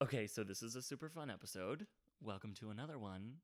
Okay, 0.00 0.28
so 0.28 0.44
this 0.44 0.62
is 0.62 0.76
a 0.76 0.82
super 0.82 1.08
fun 1.08 1.28
episode. 1.28 1.84
Welcome 2.22 2.54
to 2.60 2.70
another 2.70 3.00
one 3.00 3.38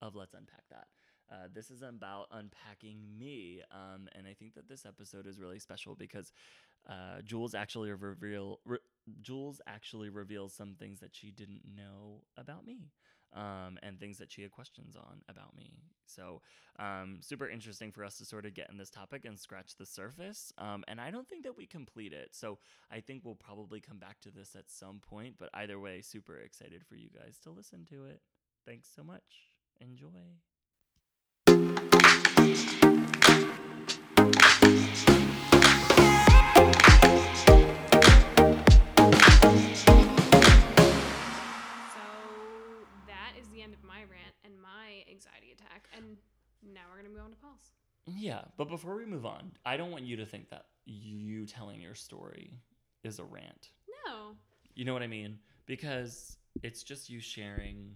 of 0.00 0.16
Let's 0.16 0.34
Unpack 0.34 0.64
That. 0.68 0.88
Uh, 1.30 1.46
this 1.54 1.70
is 1.70 1.82
about 1.82 2.26
unpacking 2.32 2.98
me, 3.16 3.62
um, 3.70 4.08
and 4.16 4.26
I 4.26 4.34
think 4.34 4.54
that 4.54 4.68
this 4.68 4.84
episode 4.84 5.28
is 5.28 5.38
really 5.38 5.60
special 5.60 5.94
because 5.94 6.32
uh, 6.90 7.22
Juls 7.24 7.54
actually 7.54 7.92
reveal 7.92 8.58
re- 8.64 8.78
Juls 9.20 9.60
actually 9.68 10.08
reveals 10.08 10.52
some 10.52 10.74
things 10.74 10.98
that 10.98 11.14
she 11.14 11.30
didn't 11.30 11.62
know 11.72 12.24
about 12.36 12.66
me, 12.66 12.90
um, 13.34 13.78
and 13.82 13.98
things 13.98 14.18
that 14.18 14.30
she 14.30 14.42
had 14.42 14.50
questions 14.50 14.96
on 14.96 15.22
about 15.28 15.56
me. 15.56 15.78
So, 16.06 16.42
um, 16.78 17.18
super 17.20 17.48
interesting 17.48 17.90
for 17.92 18.04
us 18.04 18.18
to 18.18 18.24
sort 18.24 18.44
of 18.44 18.54
get 18.54 18.68
in 18.70 18.76
this 18.76 18.90
topic 18.90 19.24
and 19.24 19.38
scratch 19.38 19.76
the 19.76 19.86
surface. 19.86 20.52
Um, 20.58 20.84
and 20.88 21.00
I 21.00 21.10
don't 21.10 21.28
think 21.28 21.44
that 21.44 21.56
we 21.56 21.66
complete 21.66 22.12
it. 22.12 22.30
So, 22.32 22.58
I 22.90 23.00
think 23.00 23.24
we'll 23.24 23.34
probably 23.34 23.80
come 23.80 23.98
back 23.98 24.20
to 24.22 24.30
this 24.30 24.54
at 24.56 24.70
some 24.70 25.00
point. 25.00 25.36
But 25.38 25.50
either 25.54 25.78
way, 25.78 26.02
super 26.02 26.36
excited 26.36 26.84
for 26.86 26.96
you 26.96 27.08
guys 27.08 27.38
to 27.44 27.50
listen 27.50 27.86
to 27.90 28.04
it. 28.04 28.20
Thanks 28.66 28.88
so 28.94 29.02
much. 29.02 29.22
Enjoy. 29.80 30.08
Anxiety 45.22 45.52
attack. 45.52 45.88
And 45.96 46.16
now 46.74 46.82
we're 46.90 46.96
gonna 47.02 47.14
move 47.14 47.24
on 47.24 47.30
to 47.30 47.36
Paul's. 47.36 47.72
Yeah, 48.06 48.42
but 48.56 48.68
before 48.68 48.96
we 48.96 49.06
move 49.06 49.26
on, 49.26 49.52
I 49.64 49.76
don't 49.76 49.90
want 49.90 50.04
you 50.04 50.16
to 50.16 50.26
think 50.26 50.50
that 50.50 50.66
you 50.84 51.46
telling 51.46 51.80
your 51.80 51.94
story 51.94 52.58
is 53.04 53.18
a 53.18 53.24
rant. 53.24 53.70
No. 54.06 54.32
You 54.74 54.84
know 54.84 54.92
what 54.92 55.02
I 55.02 55.06
mean? 55.06 55.38
Because 55.66 56.36
it's 56.62 56.82
just 56.82 57.08
you 57.08 57.20
sharing 57.20 57.94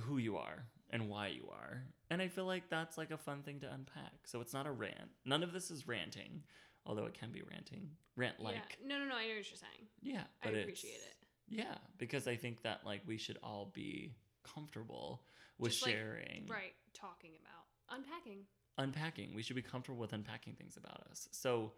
who 0.00 0.18
you 0.18 0.36
are 0.36 0.64
and 0.90 1.08
why 1.08 1.28
you 1.28 1.48
are. 1.50 1.84
And 2.10 2.20
I 2.20 2.28
feel 2.28 2.44
like 2.44 2.68
that's 2.68 2.98
like 2.98 3.10
a 3.10 3.16
fun 3.16 3.42
thing 3.42 3.60
to 3.60 3.72
unpack. 3.72 4.12
So 4.26 4.42
it's 4.42 4.52
not 4.52 4.66
a 4.66 4.72
rant. 4.72 5.10
None 5.24 5.42
of 5.42 5.52
this 5.54 5.70
is 5.70 5.88
ranting, 5.88 6.42
although 6.84 7.06
it 7.06 7.18
can 7.18 7.32
be 7.32 7.42
ranting. 7.50 7.88
Rant 8.16 8.38
like. 8.38 8.56
yeah. 8.56 8.86
No, 8.86 8.98
no, 8.98 9.06
no. 9.06 9.14
I 9.14 9.22
know 9.22 9.28
what 9.28 9.36
you're 9.36 9.44
saying. 9.44 9.88
Yeah. 10.02 10.24
I 10.44 10.48
appreciate 10.48 10.90
it. 10.90 11.22
Yeah, 11.48 11.74
because 11.98 12.26
I 12.26 12.36
think 12.36 12.62
that 12.62 12.80
like 12.84 13.02
we 13.06 13.18
should 13.18 13.38
all 13.42 13.70
be 13.74 14.14
comfortable 14.42 15.22
with 15.58 15.72
Just, 15.72 15.84
like, 15.84 15.94
sharing. 15.94 16.46
Right. 16.48 16.74
Talking 16.94 17.30
about 17.40 17.98
unpacking. 17.98 18.40
Unpacking. 18.78 19.34
We 19.34 19.42
should 19.42 19.56
be 19.56 19.62
comfortable 19.62 20.00
with 20.00 20.12
unpacking 20.12 20.54
things 20.54 20.76
about 20.76 21.06
us. 21.10 21.28
So 21.30 21.72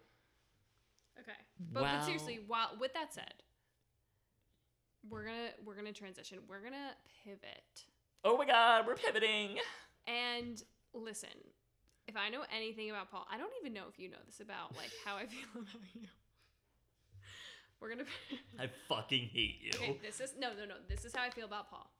Okay. 1.21 1.39
But, 1.73 1.83
but 1.83 2.05
seriously, 2.05 2.41
while 2.47 2.71
with 2.81 2.93
that 2.95 3.15
said, 3.15 3.35
we're 5.09 5.25
gonna 5.25 5.51
we're 5.65 5.77
gonna 5.77 5.93
transition. 5.93 6.39
We're 6.49 6.63
gonna 6.63 6.93
pivot. 7.25 7.85
Oh 8.25 8.37
my 8.37 8.47
god, 8.47 8.87
we're 8.87 8.97
pivoting. 8.97 9.59
And 10.07 10.63
listen, 10.93 11.31
if 12.09 12.17
I 12.17 12.29
know 12.31 12.43
anything 12.55 12.91
about 12.91 13.11
Paul, 13.11 13.27
I 13.31 13.39
don't 13.39 13.53
even 13.61 13.73
know 13.73 13.85
if 13.91 13.99
you 13.99 14.11
know 14.11 14.19
this 14.27 14.41
about 14.41 14.77
like 14.77 14.91
how 15.05 15.17
I 15.17 15.27
feel 15.27 15.49
about 15.55 15.95
you. 15.95 16.09
We're 17.81 17.91
gonna. 17.91 18.05
I 18.59 18.69
fucking 18.89 19.29
hate 19.33 19.61
you. 19.63 19.71
Okay, 19.75 19.99
this 20.03 20.21
is 20.21 20.35
no, 20.39 20.51
no, 20.51 20.65
no. 20.65 20.75
This 20.89 21.05
is 21.05 21.15
how 21.15 21.23
I 21.23 21.31
feel 21.31 21.47
about 21.47 21.71
Paul. 21.71 21.91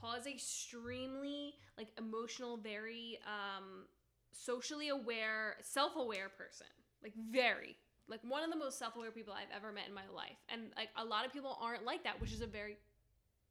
Paul 0.00 0.14
is 0.14 0.26
extremely 0.26 1.54
like 1.76 1.88
emotional, 1.98 2.56
very 2.56 3.18
um 3.26 3.84
socially 4.32 4.88
aware, 4.88 5.56
self-aware 5.62 6.30
person. 6.36 6.66
Like 7.02 7.14
very 7.30 7.76
like 8.08 8.20
one 8.24 8.42
of 8.42 8.50
the 8.50 8.56
most 8.56 8.78
self-aware 8.78 9.12
people 9.12 9.32
I've 9.32 9.54
ever 9.54 9.72
met 9.72 9.86
in 9.88 9.94
my 9.94 10.08
life. 10.14 10.36
And 10.48 10.72
like 10.76 10.88
a 10.96 11.04
lot 11.04 11.24
of 11.24 11.32
people 11.32 11.56
aren't 11.62 11.84
like 11.84 12.02
that, 12.04 12.20
which 12.20 12.32
is 12.32 12.40
a 12.40 12.46
very 12.46 12.76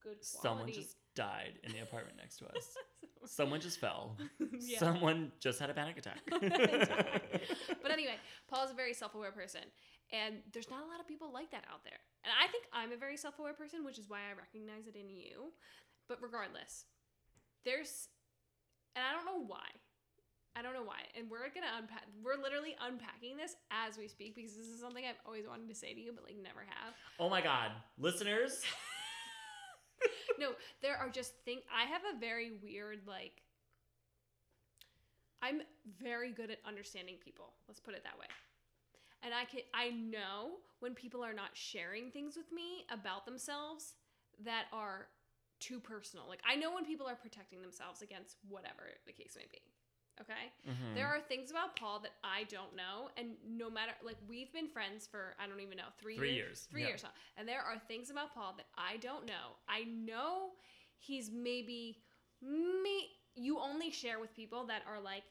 good 0.04 0.18
quality. 0.40 0.74
Someone 0.74 0.74
just 0.74 0.96
died 1.16 1.54
in 1.64 1.72
the 1.72 1.80
apartment 1.80 2.18
next 2.18 2.38
to 2.40 2.46
us. 2.48 2.76
Someone 3.26 3.60
just 3.60 3.80
fell. 3.80 4.18
Yeah. 4.62 4.80
Someone 4.80 5.32
just 5.40 5.60
had 5.60 5.70
a 5.70 5.74
panic 5.74 5.98
attack. 5.98 6.20
but 6.30 7.92
anyway, 7.92 8.16
Paul's 8.50 8.72
a 8.72 8.74
very 8.74 8.94
self-aware 8.94 9.32
person, 9.32 9.62
and 10.12 10.36
there's 10.52 10.70
not 10.70 10.84
a 10.84 10.88
lot 10.88 11.00
of 11.00 11.08
people 11.08 11.32
like 11.32 11.50
that 11.52 11.64
out 11.72 11.84
there. 11.86 12.00
And 12.24 12.34
I 12.36 12.52
think 12.52 12.66
I'm 12.74 12.92
a 12.92 12.98
very 12.98 13.16
self-aware 13.16 13.54
person, 13.54 13.86
which 13.86 13.98
is 13.98 14.10
why 14.10 14.20
I 14.20 14.38
recognize 14.38 14.88
it 14.88 14.98
in 15.00 15.10
you. 15.10 15.54
But 16.10 16.22
regardless, 16.22 16.86
there's, 17.64 18.10
and 18.96 19.06
I 19.06 19.16
don't 19.16 19.26
know 19.26 19.46
why. 19.46 19.70
I 20.56 20.62
don't 20.62 20.74
know 20.74 20.84
why. 20.84 21.08
And 21.16 21.30
we're 21.30 21.48
gonna 21.54 21.72
unpack. 21.78 22.04
We're 22.22 22.42
literally 22.42 22.76
unpacking 22.82 23.38
this 23.38 23.56
as 23.72 23.98
we 23.98 24.10
speak 24.10 24.36
because 24.36 24.58
this 24.58 24.66
is 24.66 24.82
something 24.82 25.06
I've 25.06 25.22
always 25.26 25.48
wanted 25.48 25.70
to 25.70 25.76
say 25.76 25.94
to 25.94 26.02
you, 26.02 26.12
but 26.12 26.26
like 26.26 26.36
never 26.42 26.66
have. 26.68 26.94
oh 27.20 27.30
my 27.30 27.42
god, 27.42 27.72
listeners. 27.98 28.64
no, 30.40 30.52
there 30.82 30.98
are 30.98 31.10
just 31.10 31.34
things. 31.46 31.62
I 31.74 31.86
have 31.86 32.02
a 32.16 32.20
very 32.20 32.52
weird 32.62 33.02
like. 33.08 33.42
I'm 35.42 35.62
very 36.02 36.32
good 36.32 36.52
at 36.52 36.58
understanding 36.68 37.16
people. 37.24 37.54
Let's 37.68 37.80
put 37.80 37.94
it 37.94 38.04
that 38.04 38.20
way. 38.20 38.26
And 39.24 39.34
I 39.34 39.46
can 39.46 39.62
I 39.74 39.90
know 39.90 40.60
when 40.80 40.94
people 40.94 41.24
are 41.24 41.34
not 41.34 41.52
sharing 41.54 42.12
things 42.12 42.36
with 42.36 42.52
me 42.52 42.86
about 42.92 43.26
themselves 43.26 43.96
that 44.44 44.66
are 44.74 45.08
too 45.60 45.80
personal. 45.80 46.26
Like 46.28 46.42
I 46.48 46.56
know 46.56 46.74
when 46.74 46.86
people 46.86 47.08
are 47.08 47.16
protecting 47.16 47.62
themselves 47.62 48.02
against 48.02 48.38
whatever 48.48 48.84
the 49.06 49.14
case 49.14 49.36
may 49.38 49.46
be. 49.52 49.62
Okay? 50.22 50.52
Mhm. 50.68 50.96
There 50.96 51.08
are 51.08 51.22
things 51.22 51.50
about 51.50 51.78
Paul 51.78 52.00
that 52.02 52.12
I 52.24 52.44
don't 52.46 52.76
know, 52.76 53.10
and 53.16 53.38
no 53.46 53.70
matter 53.70 53.94
like 54.04 54.18
we've 54.28 54.52
been 54.52 54.68
friends 54.68 55.08
for 55.08 55.36
I 55.40 55.48
don't 55.48 55.62
even 55.62 55.78
know 55.78 55.88
three 55.98 56.18
Three 56.18 56.34
years, 56.34 56.48
years, 56.48 56.68
three 56.70 56.82
yeah. 56.82 56.88
years 56.90 57.04
now, 57.04 57.14
and 57.38 57.48
there 57.48 57.62
are 57.62 57.80
things 57.88 58.10
about 58.10 58.34
Paul 58.34 58.54
that 58.58 58.68
I 58.78 58.98
don't 58.98 59.26
know. 59.26 59.56
I 59.68 59.84
know 59.84 60.52
he's 60.98 61.32
maybe 61.32 62.04
me. 62.42 63.12
You 63.36 63.60
only 63.60 63.92
share 63.92 64.20
with 64.20 64.36
people 64.36 64.66
that 64.66 64.84
are 64.86 65.00
like 65.00 65.24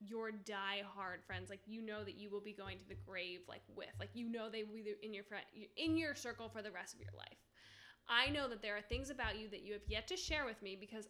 your 0.00 0.30
die 0.30 0.82
hard 0.94 1.24
friends. 1.24 1.48
Like 1.48 1.60
you 1.66 1.80
know 1.80 2.04
that 2.04 2.16
you 2.16 2.28
will 2.28 2.42
be 2.42 2.52
going 2.52 2.78
to 2.78 2.88
the 2.88 2.94
grave 3.06 3.40
like 3.48 3.62
with. 3.74 3.88
Like 3.98 4.10
you 4.12 4.28
know 4.28 4.50
they 4.50 4.64
will 4.64 4.74
be 4.74 4.94
in 5.02 5.14
your 5.14 5.24
friend 5.24 5.44
in 5.76 5.96
your 5.96 6.14
circle 6.14 6.50
for 6.50 6.60
the 6.60 6.70
rest 6.70 6.92
of 6.94 7.00
your 7.00 7.12
life. 7.16 7.38
I 8.08 8.30
know 8.30 8.48
that 8.48 8.62
there 8.62 8.76
are 8.76 8.82
things 8.82 9.10
about 9.10 9.38
you 9.38 9.48
that 9.50 9.62
you 9.62 9.72
have 9.72 9.82
yet 9.88 10.06
to 10.08 10.16
share 10.16 10.44
with 10.44 10.62
me 10.62 10.76
because 10.78 11.08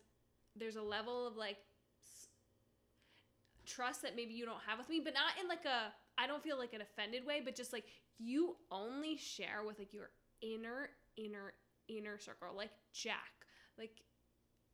there's 0.54 0.76
a 0.76 0.82
level 0.82 1.26
of 1.26 1.36
like 1.36 1.58
trust 3.66 4.02
that 4.02 4.16
maybe 4.16 4.32
you 4.32 4.46
don't 4.46 4.62
have 4.66 4.78
with 4.78 4.88
me, 4.88 5.00
but 5.02 5.14
not 5.14 5.32
in 5.40 5.48
like 5.48 5.64
a 5.64 5.92
I 6.18 6.26
don't 6.26 6.42
feel 6.42 6.58
like 6.58 6.72
an 6.72 6.80
offended 6.80 7.26
way, 7.26 7.42
but 7.44 7.54
just 7.54 7.72
like 7.72 7.84
you 8.18 8.56
only 8.70 9.16
share 9.16 9.62
with 9.66 9.78
like 9.78 9.92
your 9.92 10.10
inner 10.40 10.90
inner 11.16 11.52
inner 11.88 12.18
circle, 12.18 12.48
like 12.56 12.70
Jack, 12.92 13.46
like 13.78 14.02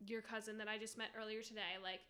your 0.07 0.23
cousin 0.23 0.59
that 0.59 0.69
I 0.69 0.79
just 0.79 0.99
met 0.99 1.09
earlier 1.21 1.43
today, 1.43 1.79
like 1.83 2.01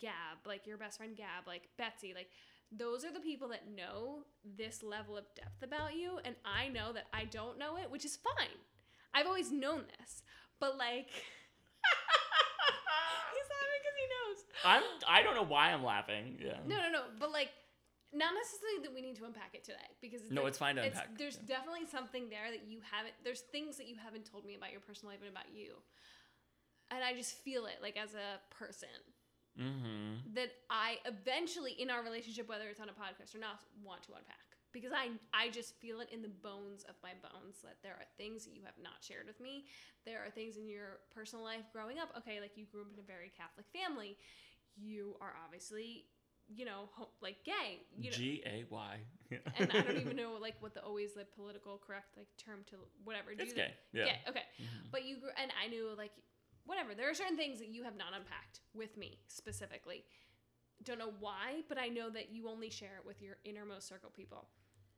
Gab, 0.00 0.46
like 0.46 0.66
your 0.66 0.78
best 0.78 0.98
friend 0.98 1.16
Gab, 1.16 1.46
like 1.46 1.68
Betsy, 1.78 2.12
like 2.14 2.28
those 2.76 3.04
are 3.04 3.12
the 3.12 3.20
people 3.20 3.48
that 3.48 3.70
know 3.74 4.20
this 4.56 4.82
level 4.82 5.16
of 5.16 5.24
depth 5.34 5.62
about 5.62 5.94
you, 5.94 6.18
and 6.24 6.34
I 6.44 6.68
know 6.68 6.92
that 6.92 7.06
I 7.12 7.26
don't 7.26 7.58
know 7.58 7.76
it, 7.76 7.90
which 7.90 8.04
is 8.04 8.16
fine. 8.16 8.58
I've 9.14 9.26
always 9.26 9.50
known 9.52 9.84
this, 9.98 10.22
but 10.60 10.76
like 10.78 11.08
he's 13.32 13.48
laughing 13.50 13.80
because 13.82 13.96
he 13.98 14.06
knows. 14.12 14.38
I'm. 14.64 14.82
I 15.08 15.22
don't 15.22 15.34
know 15.34 15.42
why 15.44 15.72
I'm 15.72 15.84
laughing. 15.84 16.38
Yeah. 16.40 16.58
No, 16.66 16.76
no, 16.76 16.90
no. 16.90 17.02
But 17.18 17.32
like, 17.32 17.50
not 18.12 18.32
necessarily 18.34 18.82
that 18.84 18.94
we 18.94 19.00
need 19.02 19.16
to 19.16 19.24
unpack 19.24 19.54
it 19.54 19.64
today 19.64 19.88
because 20.00 20.20
No, 20.30 20.46
it's 20.46 20.58
fine 20.58 20.76
to 20.76 20.82
unpack, 20.82 21.16
There's 21.18 21.38
yeah. 21.46 21.56
definitely 21.58 21.86
something 21.90 22.28
there 22.28 22.50
that 22.50 22.64
you 22.68 22.80
haven't. 22.90 23.14
There's 23.24 23.40
things 23.40 23.76
that 23.78 23.88
you 23.88 23.96
haven't 24.02 24.24
told 24.30 24.44
me 24.44 24.54
about 24.54 24.70
your 24.72 24.80
personal 24.80 25.12
life 25.12 25.20
and 25.20 25.30
about 25.30 25.52
you, 25.52 25.74
and 26.90 27.02
I 27.04 27.14
just 27.14 27.36
feel 27.44 27.66
it 27.66 27.78
like 27.82 27.96
as 27.96 28.14
a 28.14 28.40
person 28.54 28.88
Mm-hmm. 29.52 30.32
that 30.32 30.48
I 30.70 30.96
eventually 31.04 31.72
in 31.72 31.90
our 31.90 32.02
relationship, 32.02 32.48
whether 32.48 32.68
it's 32.68 32.80
on 32.80 32.88
a 32.88 32.92
podcast 32.92 33.36
or 33.36 33.38
not, 33.38 33.60
want 33.84 34.02
to 34.04 34.12
unpack 34.12 34.51
because 34.72 34.92
I 34.92 35.10
I 35.32 35.50
just 35.50 35.76
feel 35.80 36.00
it 36.00 36.08
in 36.12 36.22
the 36.22 36.28
bones 36.42 36.84
of 36.88 36.94
my 37.02 37.12
bones 37.22 37.60
that 37.62 37.76
there 37.82 37.92
are 37.92 38.06
things 38.16 38.44
that 38.44 38.54
you 38.54 38.62
have 38.64 38.78
not 38.82 39.00
shared 39.00 39.26
with 39.26 39.40
me. 39.40 39.66
There 40.04 40.24
are 40.24 40.30
things 40.30 40.56
in 40.56 40.68
your 40.68 41.00
personal 41.14 41.44
life 41.44 41.64
growing 41.72 41.98
up. 41.98 42.10
Okay, 42.18 42.40
like 42.40 42.56
you 42.56 42.66
grew 42.66 42.82
up 42.82 42.92
in 42.92 42.98
a 42.98 43.06
very 43.06 43.30
Catholic 43.36 43.66
family. 43.72 44.16
You 44.76 45.16
are 45.20 45.34
obviously, 45.44 46.06
you 46.48 46.64
know, 46.64 46.88
like 47.20 47.44
gay. 47.44 47.84
You 47.98 48.10
know, 48.10 48.16
G 48.16 48.42
A 48.46 48.64
Y. 48.70 48.96
and 49.58 49.70
I 49.72 49.80
don't 49.82 49.98
even 50.00 50.16
know 50.22 50.38
like 50.40 50.56
what 50.60 50.74
the 50.74 50.82
always 50.82 51.12
the 51.14 51.24
political 51.24 51.78
correct 51.78 52.16
like 52.16 52.28
term 52.38 52.64
to 52.70 52.76
whatever. 53.04 53.34
Do 53.34 53.42
It's 53.42 53.52
gay. 53.52 53.74
Yeah. 53.92 54.04
Gay. 54.06 54.20
Okay. 54.28 54.44
Mhm. 54.60 54.90
But 54.90 55.04
you 55.04 55.18
grew, 55.20 55.30
and 55.36 55.50
I 55.62 55.68
knew 55.68 55.90
like 55.96 56.12
whatever. 56.64 56.94
There 56.94 57.10
are 57.10 57.14
certain 57.14 57.36
things 57.36 57.58
that 57.58 57.68
you 57.68 57.82
have 57.84 57.96
not 57.96 58.14
unpacked 58.14 58.60
with 58.74 58.96
me 58.96 59.18
specifically. 59.28 60.04
Don't 60.84 60.98
know 60.98 61.12
why, 61.20 61.62
but 61.68 61.78
I 61.78 61.88
know 61.88 62.10
that 62.10 62.32
you 62.32 62.48
only 62.48 62.70
share 62.70 62.96
it 62.98 63.06
with 63.06 63.22
your 63.22 63.36
innermost 63.44 63.86
circle 63.86 64.10
people, 64.10 64.48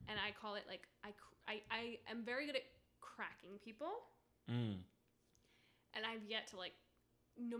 and 0.08 0.18
I 0.18 0.30
call 0.40 0.54
it 0.56 0.64
like 0.68 0.82
I 1.04 1.10
I 1.48 1.60
I 1.70 1.98
am 2.10 2.22
very 2.24 2.46
good 2.46 2.56
at 2.56 2.62
cracking 3.00 3.58
people, 3.64 3.92
Mm. 4.50 4.76
and 5.94 6.04
I've 6.06 6.24
yet 6.28 6.48
to 6.48 6.56
like 6.56 6.72
no 7.38 7.58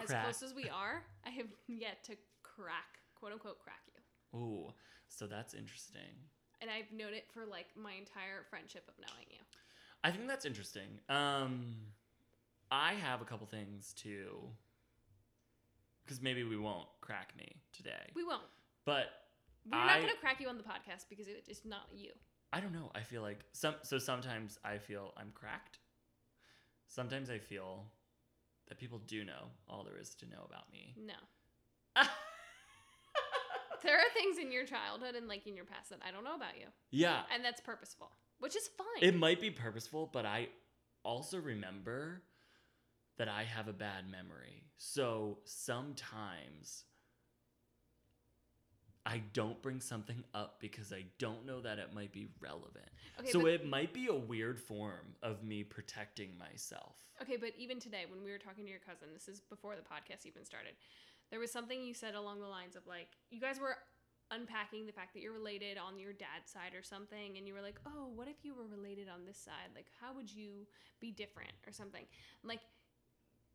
as 0.00 0.06
Crack. 0.08 0.24
close 0.24 0.42
as 0.42 0.54
we 0.54 0.68
are, 0.68 1.02
I 1.26 1.30
have 1.30 1.46
yet 1.68 2.02
to 2.04 2.16
crack 2.42 2.98
quote 3.14 3.32
unquote 3.32 3.58
crack 3.60 3.82
you. 3.94 4.38
Ooh, 4.38 4.72
so 5.08 5.26
that's 5.26 5.54
interesting. 5.54 6.14
and 6.60 6.70
I've 6.70 6.90
known 6.96 7.12
it 7.12 7.26
for 7.32 7.44
like 7.44 7.66
my 7.76 7.92
entire 7.92 8.44
friendship 8.48 8.84
of 8.88 8.94
knowing 9.00 9.26
you. 9.30 9.38
I 10.04 10.10
think 10.12 10.26
that's 10.28 10.44
interesting. 10.44 11.00
Um, 11.08 11.74
I 12.70 12.94
have 12.94 13.20
a 13.20 13.24
couple 13.24 13.46
things 13.46 13.92
too, 13.92 14.38
because 16.04 16.20
maybe 16.22 16.42
we 16.44 16.56
won't 16.56 16.88
crack 17.00 17.34
me 17.36 17.56
today, 17.72 18.10
We 18.14 18.24
won't. 18.24 18.42
but 18.84 19.06
We're 19.70 19.78
I- 19.78 19.86
not 19.86 20.00
gonna 20.00 20.18
crack 20.20 20.40
you 20.40 20.48
on 20.48 20.56
the 20.56 20.64
podcast 20.64 21.06
because 21.08 21.26
it, 21.28 21.44
it's 21.48 21.64
not 21.64 21.86
you. 21.94 22.10
I 22.52 22.60
don't 22.60 22.72
know. 22.72 22.90
I 22.94 23.00
feel 23.02 23.22
like 23.22 23.40
some. 23.52 23.74
So 23.82 23.98
sometimes 23.98 24.58
I 24.64 24.78
feel 24.78 25.12
I'm 25.16 25.30
cracked. 25.34 25.78
Sometimes 26.88 27.30
I 27.30 27.38
feel 27.38 27.84
that 28.68 28.78
people 28.78 28.98
do 29.06 29.24
know 29.24 29.48
all 29.68 29.84
there 29.84 29.98
is 29.98 30.14
to 30.16 30.26
know 30.26 30.44
about 30.48 30.70
me. 30.72 30.94
No. 31.06 32.02
There 33.82 33.96
are 33.98 34.10
things 34.14 34.38
in 34.38 34.52
your 34.52 34.64
childhood 34.64 35.16
and 35.16 35.26
like 35.26 35.44
in 35.48 35.56
your 35.56 35.64
past 35.64 35.90
that 35.90 35.98
I 36.06 36.12
don't 36.12 36.22
know 36.22 36.36
about 36.36 36.56
you, 36.56 36.66
yeah, 36.92 37.22
and 37.34 37.44
that's 37.44 37.60
purposeful, 37.60 38.12
which 38.38 38.54
is 38.54 38.68
fine. 38.78 39.02
it 39.08 39.16
might 39.16 39.40
be 39.40 39.50
purposeful, 39.50 40.08
but 40.12 40.24
I 40.24 40.50
also 41.04 41.38
remember 41.40 42.22
that 43.18 43.26
I 43.28 43.42
have 43.42 43.66
a 43.66 43.72
bad 43.72 44.08
memory. 44.08 44.66
So 44.78 45.38
sometimes 45.44 46.84
I 49.04 49.22
don't 49.32 49.60
bring 49.62 49.80
something 49.80 50.22
up 50.32 50.58
because 50.60 50.92
I 50.92 51.04
don't 51.18 51.44
know 51.44 51.60
that 51.60 51.78
it 51.78 51.92
might 51.94 52.12
be 52.12 52.28
relevant. 52.40 52.86
okay, 53.18 53.30
so 53.30 53.40
but, 53.40 53.50
it 53.50 53.68
might 53.68 53.92
be 53.92 54.06
a 54.06 54.14
weird 54.14 54.60
form 54.60 55.16
of 55.22 55.42
me 55.42 55.64
protecting 55.64 56.30
myself. 56.38 56.96
okay, 57.20 57.36
but 57.36 57.50
even 57.58 57.80
today 57.80 58.04
when 58.08 58.22
we 58.22 58.30
were 58.30 58.38
talking 58.38 58.64
to 58.64 58.70
your 58.70 58.80
cousin, 58.80 59.08
this 59.12 59.28
is 59.28 59.40
before 59.40 59.74
the 59.74 59.82
podcast 59.82 60.26
even 60.26 60.44
started. 60.44 60.72
There 61.30 61.40
was 61.40 61.50
something 61.50 61.82
you 61.82 61.94
said 61.94 62.14
along 62.14 62.40
the 62.40 62.46
lines 62.46 62.76
of 62.76 62.86
like 62.86 63.08
you 63.30 63.40
guys 63.40 63.58
were 63.58 63.76
unpacking 64.30 64.86
the 64.86 64.92
fact 64.92 65.12
that 65.14 65.20
you're 65.20 65.32
related 65.32 65.76
on 65.76 65.98
your 65.98 66.12
dad's 66.12 66.50
side 66.50 66.72
or 66.74 66.82
something 66.82 67.36
and 67.36 67.46
you 67.46 67.52
were 67.52 67.60
like 67.60 67.78
oh 67.86 68.08
what 68.14 68.28
if 68.28 68.36
you 68.42 68.54
were 68.54 68.64
related 68.66 69.06
on 69.06 69.26
this 69.26 69.36
side 69.36 69.68
like 69.74 69.86
how 70.00 70.14
would 70.14 70.32
you 70.32 70.66
be 71.00 71.10
different 71.10 71.52
or 71.66 71.72
something 71.72 72.04
like 72.42 72.60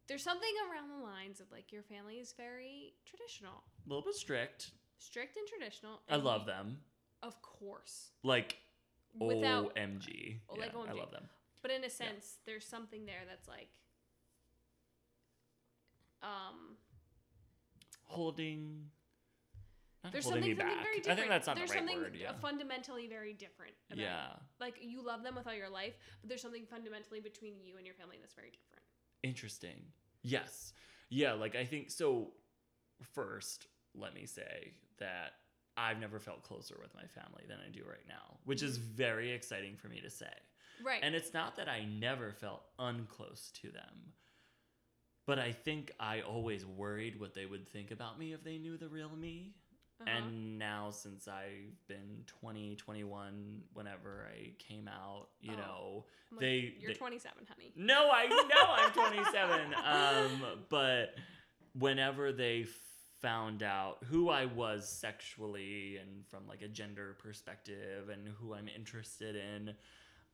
there's 0.07 0.23
something 0.23 0.49
around 0.69 0.89
the 0.89 1.03
lines 1.03 1.39
of 1.39 1.51
like 1.51 1.71
your 1.71 1.81
family 1.81 2.15
is 2.15 2.33
very 2.37 2.93
traditional 3.05 3.63
A 3.85 3.89
little 3.89 4.03
bit 4.03 4.13
strict. 4.15 4.71
Strict 4.99 5.37
and 5.37 5.47
traditional 5.47 6.01
I 6.09 6.15
love 6.17 6.45
them. 6.45 6.77
of 7.23 7.41
course 7.41 8.11
Like 8.23 8.57
without 9.19 9.75
OMG. 9.75 10.39
Like 10.49 10.73
yeah, 10.73 10.91
I 10.91 10.93
love 10.93 11.11
them. 11.11 11.23
but 11.61 11.71
in 11.71 11.83
a 11.83 11.89
sense 11.89 12.37
there's 12.45 12.65
something 12.65 13.05
there 13.05 13.23
that's 13.27 13.47
like 13.47 13.69
um 16.23 16.75
Holding. 18.09 18.85
There's 20.13 20.23
holding 20.23 20.43
something, 20.43 20.55
me 20.55 20.61
something 20.63 21.03
very 21.03 21.11
I 21.11 21.15
think 21.19 21.29
that's 21.29 21.47
not 21.47 21.57
there's 21.57 21.69
the 21.71 21.75
right 21.75 21.89
something 21.89 22.01
word. 22.01 22.15
Yeah. 22.17 22.31
fundamentally 22.41 23.07
very 23.07 23.33
different. 23.33 23.73
Yeah. 23.93 24.27
like 24.61 24.75
you 24.81 25.05
love 25.05 25.23
them 25.23 25.35
with 25.35 25.45
all 25.47 25.53
your 25.53 25.69
life 25.69 25.93
but 26.21 26.29
there's 26.29 26.41
something 26.41 26.65
fundamentally 26.65 27.19
between 27.19 27.55
you 27.61 27.75
and 27.75 27.85
your 27.85 27.95
family 27.95 28.17
that's 28.21 28.33
very 28.33 28.49
different 28.51 28.83
Interesting. 29.23 29.81
Yes. 30.21 30.73
Yeah, 31.09 31.33
like 31.33 31.55
I 31.55 31.65
think 31.65 31.89
so 31.89 32.31
first, 33.13 33.67
let 33.99 34.13
me 34.13 34.25
say 34.25 34.73
that 34.99 35.33
I've 35.75 35.99
never 35.99 36.19
felt 36.19 36.43
closer 36.43 36.75
with 36.81 36.93
my 36.95 37.05
family 37.07 37.43
than 37.47 37.57
I 37.65 37.69
do 37.71 37.83
right 37.87 38.05
now, 38.07 38.37
which 38.45 38.63
is 38.63 38.77
very 38.77 39.31
exciting 39.31 39.75
for 39.77 39.87
me 39.89 40.01
to 40.01 40.09
say. 40.09 40.31
right 40.83 40.99
And 41.03 41.13
it's 41.15 41.33
not 41.33 41.55
that 41.57 41.69
I 41.69 41.85
never 41.85 42.31
felt 42.31 42.63
unclose 42.79 43.51
to 43.61 43.71
them, 43.71 44.13
but 45.25 45.37
I 45.39 45.51
think 45.51 45.91
I 45.99 46.21
always 46.21 46.65
worried 46.65 47.19
what 47.19 47.33
they 47.33 47.45
would 47.45 47.67
think 47.67 47.91
about 47.91 48.17
me 48.17 48.33
if 48.33 48.43
they 48.43 48.57
knew 48.57 48.77
the 48.77 48.87
real 48.87 49.09
me. 49.15 49.53
Uh-huh. 49.99 50.09
And 50.15 50.59
now, 50.59 50.91
since 50.91 51.27
I've 51.27 51.75
been 51.87 52.23
20, 52.27 52.75
21, 52.75 53.61
whenever 53.73 54.27
I 54.31 54.51
came 54.59 54.87
out, 54.87 55.29
you 55.41 55.53
Oh. 55.53 55.57
know, 55.57 56.05
like, 56.31 56.39
they- 56.41 56.75
you're 56.79 56.91
they- 56.93 56.97
27 56.97 57.45
honey 57.47 57.73
no, 57.75 58.09
I 58.11 58.27
know 58.27 58.73
I'm 58.73 58.91
27. 58.93 59.73
um, 59.73 60.65
but 60.69 61.15
whenever 61.73 62.31
they 62.31 62.63
found 63.21 63.63
out 63.63 63.97
who 64.05 64.29
I 64.29 64.45
was 64.45 64.87
sexually 64.87 65.97
and 65.97 66.25
from 66.27 66.47
like 66.47 66.61
a 66.61 66.67
gender 66.67 67.15
perspective 67.19 68.09
and 68.09 68.27
who 68.39 68.53
I'm 68.53 68.67
interested 68.67 69.35
in, 69.35 69.73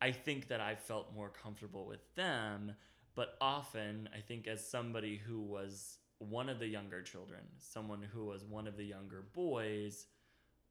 I 0.01 0.11
think 0.11 0.47
that 0.49 0.59
I 0.61 0.75
felt 0.75 1.15
more 1.15 1.29
comfortable 1.29 1.85
with 1.85 2.01
them. 2.15 2.73
But 3.15 3.37
often, 3.39 4.09
I 4.15 4.19
think 4.21 4.47
as 4.47 4.67
somebody 4.67 5.17
who 5.17 5.39
was 5.41 5.97
one 6.19 6.49
of 6.49 6.59
the 6.59 6.67
younger 6.67 7.01
children, 7.01 7.41
someone 7.57 8.01
who 8.01 8.25
was 8.25 8.43
one 8.43 8.67
of 8.67 8.75
the 8.75 8.85
younger 8.85 9.23
boys, 9.33 10.07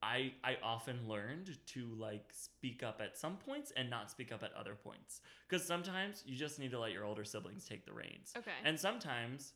I 0.02 0.32
I 0.42 0.56
often 0.62 1.08
learned 1.08 1.56
to 1.68 1.94
like 1.96 2.32
speak 2.32 2.82
up 2.82 3.00
at 3.00 3.16
some 3.16 3.36
points 3.36 3.72
and 3.76 3.88
not 3.88 4.10
speak 4.10 4.32
up 4.32 4.42
at 4.42 4.52
other 4.54 4.74
points 4.74 5.20
because 5.48 5.64
sometimes 5.64 6.24
you 6.26 6.36
just 6.36 6.58
need 6.58 6.72
to 6.72 6.80
let 6.80 6.92
your 6.92 7.04
older 7.04 7.24
siblings 7.24 7.64
take 7.66 7.86
the 7.86 7.92
reins. 7.92 8.32
okay 8.36 8.50
And 8.64 8.78
sometimes 8.78 9.52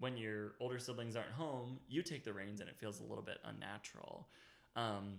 when 0.00 0.16
your 0.16 0.54
older 0.60 0.78
siblings 0.78 1.14
aren't 1.16 1.30
home, 1.32 1.78
you 1.88 2.02
take 2.02 2.24
the 2.24 2.32
reins 2.32 2.60
and 2.60 2.68
it 2.68 2.76
feels 2.78 3.00
a 3.00 3.04
little 3.04 3.22
bit 3.24 3.38
unnatural. 3.44 4.28
Um, 4.76 5.18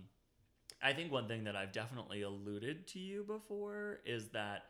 I 0.82 0.92
think 0.92 1.12
one 1.12 1.28
thing 1.28 1.44
that 1.44 1.56
I've 1.56 1.72
definitely 1.72 2.22
alluded 2.22 2.86
to 2.88 2.98
you 2.98 3.24
before 3.24 4.00
is 4.04 4.28
that 4.30 4.64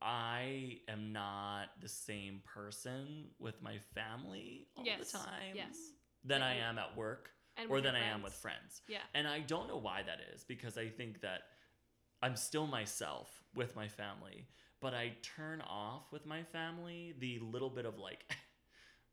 I 0.00 0.78
am 0.88 1.12
not 1.12 1.70
the 1.80 1.88
same 1.88 2.42
person 2.44 3.26
with 3.38 3.60
my 3.62 3.78
family 3.94 4.68
all 4.76 4.84
Yes, 4.84 4.98
the 5.12 5.18
time 5.18 5.56
yes. 5.56 5.76
than 6.24 6.42
I 6.42 6.56
am 6.56 6.78
at 6.78 6.96
work 6.96 7.30
or 7.68 7.80
than 7.80 7.94
I 7.96 8.04
am 8.04 8.22
with 8.22 8.34
friends. 8.34 8.82
yeah 8.88 8.98
And 9.14 9.26
I 9.26 9.40
don't 9.40 9.68
know 9.68 9.78
why 9.78 10.02
that 10.02 10.18
is 10.34 10.44
because 10.44 10.78
I 10.78 10.88
think 10.88 11.20
that 11.22 11.42
I'm 12.22 12.36
still 12.36 12.66
myself 12.66 13.28
with 13.54 13.74
my 13.76 13.88
family, 13.88 14.46
but 14.80 14.94
I 14.94 15.12
turn 15.22 15.60
off 15.62 16.12
with 16.12 16.26
my 16.26 16.42
family 16.42 17.14
the 17.18 17.38
little 17.40 17.70
bit 17.70 17.86
of 17.86 17.98
like 17.98 18.24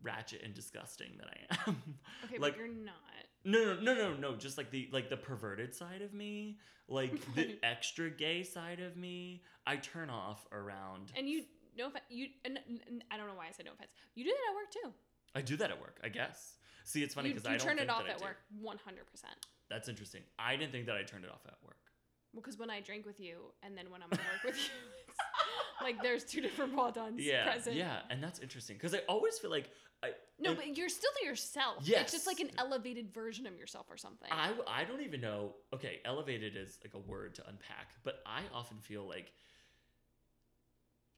ratchet 0.03 0.41
and 0.43 0.53
disgusting 0.53 1.11
that 1.19 1.27
I 1.27 1.69
am. 1.69 1.81
okay 2.25 2.37
like- 2.37 2.53
but 2.53 2.57
you're 2.57 2.67
not 2.67 2.95
no, 3.43 3.73
no, 3.73 3.81
no, 3.81 3.93
no, 3.95 4.13
no, 4.13 4.35
just 4.35 4.57
like 4.57 4.69
the 4.69 4.87
like 4.91 5.09
the 5.09 5.17
perverted 5.17 5.73
side 5.73 6.03
of 6.03 6.13
me, 6.13 6.59
like 6.87 7.11
the 7.33 7.57
extra 7.63 8.09
gay 8.11 8.43
side 8.43 8.79
of 8.79 8.95
me, 8.95 9.41
I 9.65 9.77
turn 9.77 10.11
off 10.11 10.45
around. 10.51 11.11
and 11.17 11.27
you 11.27 11.43
no 11.77 11.87
offense 11.87 12.03
you 12.09 12.27
and, 12.45 12.59
and 12.67 13.03
I 13.09 13.17
don't 13.17 13.27
know 13.27 13.33
why 13.33 13.47
I 13.47 13.51
said 13.51 13.65
no 13.65 13.71
offense 13.71 13.91
you 14.13 14.25
do 14.25 14.29
that 14.29 14.51
at 14.51 14.55
work 14.55 14.71
too 14.71 14.93
I 15.33 15.41
do 15.41 15.55
that 15.57 15.71
at 15.71 15.79
work, 15.79 15.99
I 16.03 16.09
guess. 16.09 16.57
See, 16.83 17.01
it's 17.03 17.13
funny 17.13 17.29
because 17.29 17.45
I 17.45 17.55
don't 17.55 17.65
turn 17.65 17.79
it 17.79 17.89
off 17.89 18.03
at 18.07 18.21
work 18.21 18.37
100 18.59 19.07
percent 19.09 19.33
That's 19.69 19.87
interesting. 19.87 20.21
I 20.37 20.55
didn't 20.55 20.71
think 20.71 20.85
that 20.87 20.97
I 20.97 21.03
turned 21.03 21.23
it 21.23 21.31
off 21.31 21.45
at 21.47 21.55
work. 21.63 21.77
Well, 22.33 22.41
because 22.41 22.59
when 22.59 22.69
I 22.69 22.81
drink 22.81 23.05
with 23.05 23.19
you 23.19 23.37
and 23.63 23.77
then 23.77 23.89
when 23.89 24.01
I'm 24.03 24.09
at 24.11 24.19
work 24.19 24.43
with 24.45 24.55
you 24.57 24.71
it's 25.07 25.81
like 25.81 26.03
there's 26.03 26.23
two 26.25 26.41
different 26.41 26.75
buttons 26.75 27.19
Yeah, 27.19 27.51
present 27.51 27.75
yeah, 27.75 27.99
and 28.09 28.21
that's 28.23 28.39
interesting 28.39 28.75
because 28.75 28.93
I 28.93 28.99
always 29.09 29.39
feel 29.39 29.49
like 29.51 29.69
I 30.03 30.11
no 30.39 30.49
and- 30.51 30.57
but 30.57 30.77
you're 30.77 30.89
still 30.89 31.11
yourself 31.23 31.83
Yes. 31.83 32.01
it's 32.03 32.11
just 32.13 32.27
like 32.27 32.39
an 32.39 32.49
elevated 32.57 33.13
version 33.13 33.45
of 33.45 33.57
yourself 33.57 33.85
or 33.89 33.97
something 33.97 34.29
I, 34.31 34.53
I 34.67 34.83
don't 34.83 35.01
even 35.01 35.21
know. 35.21 35.53
Okay, 35.73 35.99
elevated 36.05 36.55
is 36.57 36.79
like 36.83 36.93
a 36.95 36.99
word 37.09 37.35
to 37.35 37.47
unpack, 37.47 37.89
but 38.03 38.21
I 38.25 38.41
often 38.53 38.77
feel 38.79 39.03
like 39.07 39.31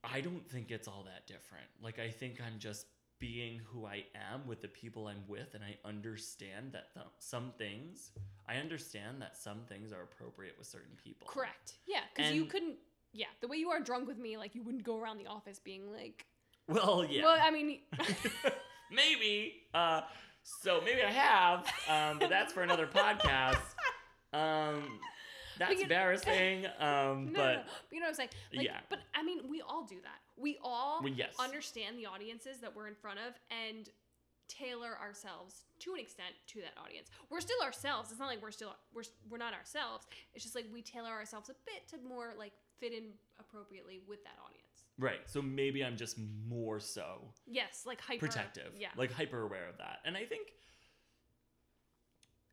I 0.03 0.19
don't 0.21 0.45
think 0.49 0.69
it's 0.71 0.87
all 0.87 1.03
that 1.05 1.25
different. 1.27 1.63
Like, 1.81 1.97
I 1.97 2.09
think 2.09 2.41
I'm 2.45 2.59
just 2.59 2.87
being 3.19 3.61
who 3.71 3.85
I 3.85 4.03
am 4.33 4.45
with 4.45 4.61
the 4.61 4.67
people 4.67 5.07
I'm 5.07 5.23
with, 5.29 5.53
and 5.53 5.63
I 5.63 5.77
understand 5.87 6.73
that 6.73 6.93
th- 6.93 7.05
some 7.19 7.53
things, 7.57 8.11
I 8.49 8.57
understand 8.57 9.21
that 9.21 9.37
some 9.37 9.59
things 9.69 9.93
are 9.93 10.01
appropriate 10.01 10.55
with 10.57 10.67
certain 10.67 10.97
people. 11.01 11.25
correct 11.27 11.75
yeah 11.87 12.01
because 12.13 12.33
you 12.33 12.43
couldn't 12.45 12.75
yeah 13.13 13.27
the 13.39 13.47
way 13.47 13.55
you 13.55 13.69
are 13.69 13.79
drunk 13.79 14.07
with 14.09 14.17
me 14.17 14.35
like 14.35 14.55
you 14.55 14.61
wouldn't 14.63 14.83
go 14.83 14.99
around 14.99 15.17
the 15.17 15.27
office 15.27 15.57
being 15.59 15.89
like 15.89 16.25
Well, 16.67 17.05
yeah. 17.09 17.23
well 17.23 17.37
I 17.41 17.49
mean 17.51 17.79
maybe. 18.91 19.63
Uh, 19.73 20.01
so 20.43 20.81
maybe 20.83 21.01
I 21.01 21.11
have, 21.11 21.65
um, 21.89 22.19
but 22.19 22.29
that's 22.29 22.51
for 22.53 22.63
another 22.63 22.87
podcast. 22.87 23.57
Um, 24.33 24.99
that's 25.59 25.81
embarrassing. 25.81 26.65
Um, 26.79 27.31
no, 27.31 27.39
but 27.39 27.53
no, 27.53 27.53
no. 27.53 27.61
you 27.91 27.99
know 27.99 28.05
what 28.05 28.09
I'm 28.09 28.15
saying? 28.15 28.29
Like, 28.55 28.65
yeah. 28.65 28.79
But 28.89 28.99
I 29.15 29.23
mean, 29.23 29.39
we 29.49 29.61
all 29.61 29.85
do 29.85 29.95
that. 30.03 30.19
We 30.35 30.57
all 30.63 30.99
Well, 31.03 31.13
yes. 31.13 31.33
understand 31.39 31.97
the 31.97 32.07
audiences 32.07 32.59
that 32.61 32.75
we're 32.75 32.87
in 32.87 32.95
front 32.95 33.19
of 33.19 33.35
and 33.51 33.87
tailor 34.49 34.97
ourselves 35.01 35.63
to 35.79 35.93
an 35.93 35.99
extent 35.99 36.33
to 36.47 36.59
that 36.61 36.73
audience. 36.83 37.09
We're 37.29 37.39
still 37.41 37.61
ourselves. 37.63 38.11
It's 38.11 38.19
not 38.19 38.27
like 38.27 38.41
we're 38.41 38.51
still 38.51 38.75
we're 38.93 39.03
we're 39.29 39.37
not 39.37 39.53
ourselves. 39.53 40.05
It's 40.33 40.43
just 40.43 40.55
like 40.55 40.65
we 40.73 40.81
tailor 40.81 41.09
ourselves 41.11 41.49
a 41.49 41.55
bit 41.65 41.87
to 41.89 41.97
more 42.07 42.33
like 42.37 42.53
fit 42.79 42.91
in 42.91 43.13
appropriately 43.39 44.01
with 44.07 44.23
that 44.25 44.35
audience. 44.43 44.62
Right. 44.99 45.19
So 45.25 45.41
maybe 45.41 45.83
I'm 45.83 45.97
just 45.97 46.17
more 46.47 46.79
so 46.79 47.21
Yes, 47.45 47.83
like 47.85 48.01
hyper 48.01 48.27
protective. 48.27 48.73
Yeah. 48.77 48.89
Like 48.95 49.11
hyper 49.11 49.41
aware 49.41 49.67
of 49.69 49.77
that. 49.77 49.99
And 50.05 50.15
I 50.15 50.25
think 50.25 50.49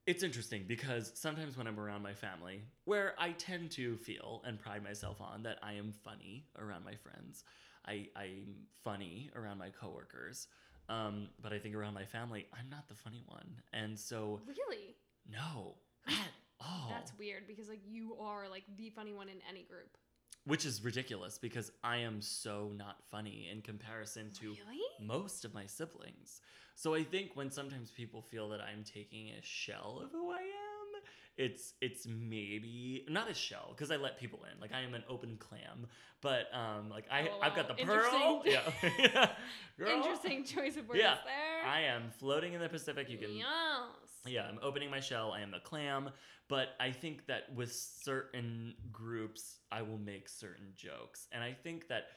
it's 0.07 0.23
interesting 0.23 0.65
because 0.67 1.13
sometimes 1.15 1.57
when 1.57 1.67
I'm 1.67 1.79
around 1.79 2.03
my 2.03 2.15
family, 2.15 2.63
where 2.85 3.15
I 3.19 3.33
tend 3.33 3.71
to 3.73 3.97
feel 3.99 4.43
and 4.47 4.59
pride 4.59 4.83
myself 4.83 5.21
on 5.21 5.43
that 5.45 5.59
I 5.63 5.75
am 5.75 5.93
funny 5.93 6.47
around 6.59 6.85
my 6.85 6.95
friends, 6.95 7.45
I, 7.87 8.09
I'm 8.17 8.55
funny 8.83 9.31
around 9.37 9.59
my 9.59 9.69
coworkers. 9.71 10.49
Um, 10.89 11.29
but 11.41 11.53
I 11.53 11.59
think 11.59 11.77
around 11.77 11.95
my 11.95 12.05
family, 12.05 12.47
I'm 12.53 12.69
not 12.69 12.89
the 12.89 12.97
funny 12.97 13.23
one. 13.27 13.47
And 13.73 13.97
so, 13.97 14.41
really? 14.47 14.97
no. 15.31 15.77
Matt, 16.07 16.17
Oh, 16.63 16.87
That's 16.91 17.13
weird 17.19 17.47
because 17.47 17.69
like 17.69 17.81
you 17.89 18.17
are 18.21 18.49
like 18.49 18.65
the 18.77 18.91
funny 18.91 19.13
one 19.13 19.29
in 19.29 19.37
any 19.49 19.63
group. 19.63 19.97
Which 20.45 20.65
is 20.65 20.83
ridiculous 20.83 21.39
because 21.39 21.71
I 21.85 21.99
am 21.99 22.21
so 22.21 22.73
not 22.77 22.97
funny 23.11 23.49
in 23.53 23.63
comparison 23.63 24.31
to 24.41 24.49
Really? 24.67 24.81
most 25.01 25.45
of 25.45 25.55
my 25.55 25.67
siblings. 25.67 26.41
So 26.75 26.95
I 26.95 27.03
think 27.05 27.33
when 27.35 27.51
sometimes 27.51 27.91
people 27.91 28.23
feel 28.23 28.49
that 28.51 28.61
I'm 28.61 28.85
taking 28.85 29.29
a 29.31 29.43
shell 29.43 30.01
of 30.03 30.11
who 30.13 30.31
I 30.31 30.37
am, 30.39 30.60
it's 31.41 31.73
it's 31.81 32.07
maybe 32.07 33.07
not 33.09 33.31
a 33.31 33.35
shell 33.35 33.69
because 33.71 33.91
I 33.91 33.97
let 33.97 34.19
people 34.21 34.41
in. 34.53 34.61
Like 34.61 34.73
I 34.75 34.83
am 34.83 34.93
an 34.93 35.03
open 35.09 35.39
clam, 35.39 35.87
but 36.21 36.53
um 36.55 36.91
like 36.91 37.07
I 37.11 37.29
Oh, 37.33 37.41
I've 37.43 37.57
got 37.57 37.67
the 37.67 37.83
pearl. 37.83 38.43
Yeah. 38.47 39.31
Interesting 39.79 40.45
choice 40.45 40.77
of 40.77 40.87
words 40.87 41.01
Yeah, 41.01 41.17
there. 41.25 41.67
I 41.67 41.81
am 41.83 42.11
floating 42.19 42.53
in 42.53 42.61
the 42.61 42.69
Pacific. 42.69 43.09
You 43.09 43.17
can 43.17 43.35
Yes. 43.35 43.47
yeah, 44.27 44.43
I'm 44.43 44.59
opening 44.63 44.91
my 44.91 45.01
shell. 45.01 45.33
I 45.33 45.41
am 45.41 45.51
the 45.51 45.61
clam. 45.61 46.11
But 46.49 46.69
I 46.79 46.91
think 46.91 47.27
that 47.29 47.45
with 47.55 47.73
certain 47.73 48.75
groups, 48.93 49.61
I 49.73 49.81
will 49.83 49.99
make 49.99 50.29
certain 50.29 50.73
jokes. 50.77 51.27
And 51.33 51.43
I 51.43 51.55
think 51.55 51.89
that 51.89 52.09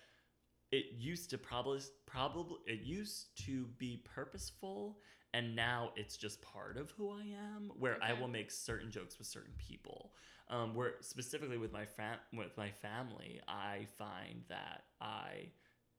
it 0.72 0.86
used 0.98 1.30
to 1.30 1.38
probably 1.38 1.80
probably 2.06 2.58
it 2.66 2.82
used 2.82 3.28
to 3.46 3.68
be 3.78 4.02
purposeful 4.04 4.98
and 5.34 5.56
now 5.56 5.92
it's 5.96 6.18
just 6.18 6.42
part 6.42 6.78
of 6.78 6.92
who 6.92 7.10
I 7.12 7.22
am 7.24 7.72
where 7.80 7.98
I 8.02 8.14
will 8.14 8.28
make 8.28 8.52
certain 8.52 8.92
jokes 8.92 9.18
with 9.18 9.28
certain 9.28 9.54
people. 9.58 10.12
Um, 10.50 10.76
where 10.76 10.96
specifically 11.00 11.58
with 11.58 11.72
my 11.72 11.86
fam- 11.86 12.20
with 12.34 12.56
my 12.58 12.70
family, 12.70 13.40
I 13.48 13.88
find 13.98 14.44
that 14.50 14.84
I 15.02 15.48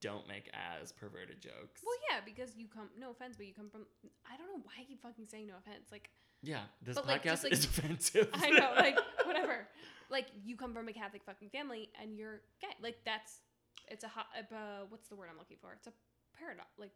don't 0.01 0.29
make 0.29 0.51
as 0.53 0.93
perverted 0.93 1.41
jokes. 1.41 1.81
Well, 1.85 1.97
yeah, 2.11 2.21
because 2.25 2.55
you 2.57 2.67
come. 2.73 2.91
No 2.99 3.11
offense, 3.11 3.37
but 3.37 3.47
you 3.47 3.55
come 3.55 3.71
from. 3.71 3.87
I 4.31 4.37
don't 4.37 4.47
know 4.49 4.63
why 4.63 4.73
I 4.81 4.85
keep 4.85 5.03
fucking 5.03 5.27
saying 5.27 5.47
no 5.47 5.55
offense. 5.59 5.91
Like 5.91 6.11
yeah, 6.43 6.61
this 6.83 6.97
like, 6.97 7.23
podcast 7.23 7.25
just, 7.25 7.45
like- 7.45 7.53
is 7.55 7.65
offensive. 7.65 8.29
I 8.35 8.51
know, 8.51 8.73
like 8.77 8.99
whatever. 9.25 9.67
Like 10.11 10.27
you 10.45 10.57
come 10.57 10.75
from 10.75 10.89
a 10.89 10.93
Catholic 10.93 11.23
fucking 11.25 11.49
family 11.49 11.89
and 12.01 12.17
you're 12.19 12.43
gay. 12.61 12.69
Like 12.83 12.99
that's 13.05 13.41
it's 13.89 14.05
a 14.05 14.09
hot. 14.09 14.27
Uh, 14.37 14.85
what's 14.91 15.09
the 15.09 15.17
word 15.17 15.29
I'm 15.33 15.39
looking 15.39 15.57
for? 15.61 15.73
It's 15.73 15.87
a 15.87 15.93
paradox. 16.39 16.69
Like 16.79 16.93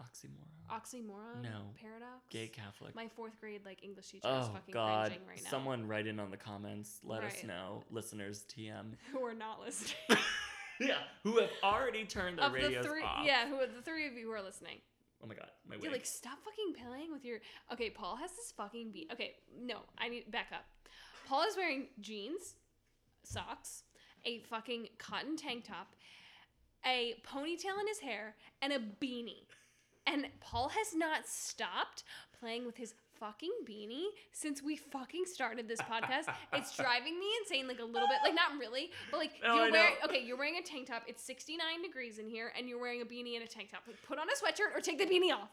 Oxymoron. 0.00 0.70
oxymoron. 0.70 1.42
No. 1.42 1.70
Paradox. 1.80 2.26
Gay 2.30 2.48
Catholic. 2.48 2.94
My 2.94 3.08
fourth 3.08 3.40
grade 3.40 3.62
like 3.64 3.82
English 3.82 4.08
teacher 4.08 4.26
oh, 4.26 4.40
is 4.40 4.46
oh 4.48 4.52
fucking 4.54 4.74
God! 4.74 5.08
cringing 5.08 5.26
right 5.26 5.42
now. 5.42 5.50
Someone 5.50 5.88
write 5.88 6.06
in 6.06 6.20
on 6.20 6.30
the 6.30 6.36
comments. 6.36 7.00
Let 7.02 7.24
us 7.24 7.42
know, 7.44 7.82
listeners. 7.90 8.44
TM. 8.48 8.92
who 9.12 9.24
are 9.24 9.34
not 9.34 9.60
listening. 9.60 9.94
yeah, 10.80 10.98
who 11.22 11.38
have 11.38 11.50
already 11.62 12.04
turned 12.04 12.38
their 12.38 12.46
of 12.46 12.52
the 12.52 12.58
radios 12.58 12.86
three, 12.86 13.02
off. 13.02 13.24
yeah, 13.24 13.48
who 13.48 13.58
the 13.58 13.82
three 13.82 14.06
of 14.06 14.14
you 14.14 14.26
who 14.26 14.32
are 14.32 14.42
listening. 14.42 14.78
Oh 15.22 15.26
my 15.26 15.34
God, 15.34 15.48
my 15.68 15.76
Yeah, 15.80 15.90
like 15.90 16.04
stop 16.04 16.38
fucking 16.44 16.84
playing 16.86 17.12
with 17.12 17.24
your. 17.24 17.38
Okay, 17.72 17.88
Paul 17.90 18.16
has 18.16 18.30
this 18.32 18.52
fucking 18.56 18.92
beat. 18.92 19.10
Okay, 19.12 19.36
no, 19.58 19.78
I 19.98 20.08
need 20.08 20.30
back 20.30 20.48
up. 20.52 20.64
Paul 21.26 21.44
is 21.48 21.56
wearing 21.56 21.88
jeans, 22.00 22.54
socks, 23.24 23.84
a 24.24 24.40
fucking 24.40 24.88
cotton 24.98 25.36
tank 25.36 25.64
top, 25.64 25.94
a 26.84 27.14
ponytail 27.26 27.80
in 27.80 27.88
his 27.88 28.00
hair, 28.00 28.36
and 28.60 28.72
a 28.72 28.78
beanie. 28.78 29.46
And 30.06 30.26
Paul 30.40 30.68
has 30.68 30.94
not 30.94 31.26
stopped 31.26 32.04
playing 32.38 32.66
with 32.66 32.76
his 32.76 32.94
fucking 33.18 33.50
beanie 33.64 34.08
since 34.32 34.62
we 34.62 34.76
fucking 34.76 35.24
started 35.24 35.66
this 35.68 35.80
podcast. 35.80 36.32
it's 36.52 36.76
driving 36.76 37.18
me 37.18 37.26
insane, 37.42 37.66
like 37.66 37.80
a 37.80 37.84
little 37.84 38.06
bit, 38.08 38.18
like 38.22 38.34
not 38.34 38.58
really, 38.60 38.90
but 39.10 39.16
like 39.18 39.32
No, 39.42 39.54
you're 39.54 39.70
wearing. 39.72 39.72
know. 39.72 40.04
Okay, 40.04 40.22
you're 40.22 40.36
wearing 40.36 40.56
a 40.58 40.62
tank 40.62 40.86
top. 40.88 41.02
It's 41.06 41.22
69 41.22 41.82
degrees 41.82 42.18
in 42.18 42.28
here, 42.28 42.52
and 42.56 42.68
you're 42.68 42.78
wearing 42.80 43.00
a 43.00 43.06
beanie 43.06 43.34
and 43.36 43.42
a 43.42 43.46
tank 43.48 43.70
top. 43.70 43.82
Like, 43.86 43.96
put 44.06 44.18
on 44.18 44.26
a 44.28 44.32
sweatshirt 44.32 44.76
or 44.76 44.80
take 44.80 44.98
the 44.98 45.06
beanie 45.06 45.32
off. 45.34 45.48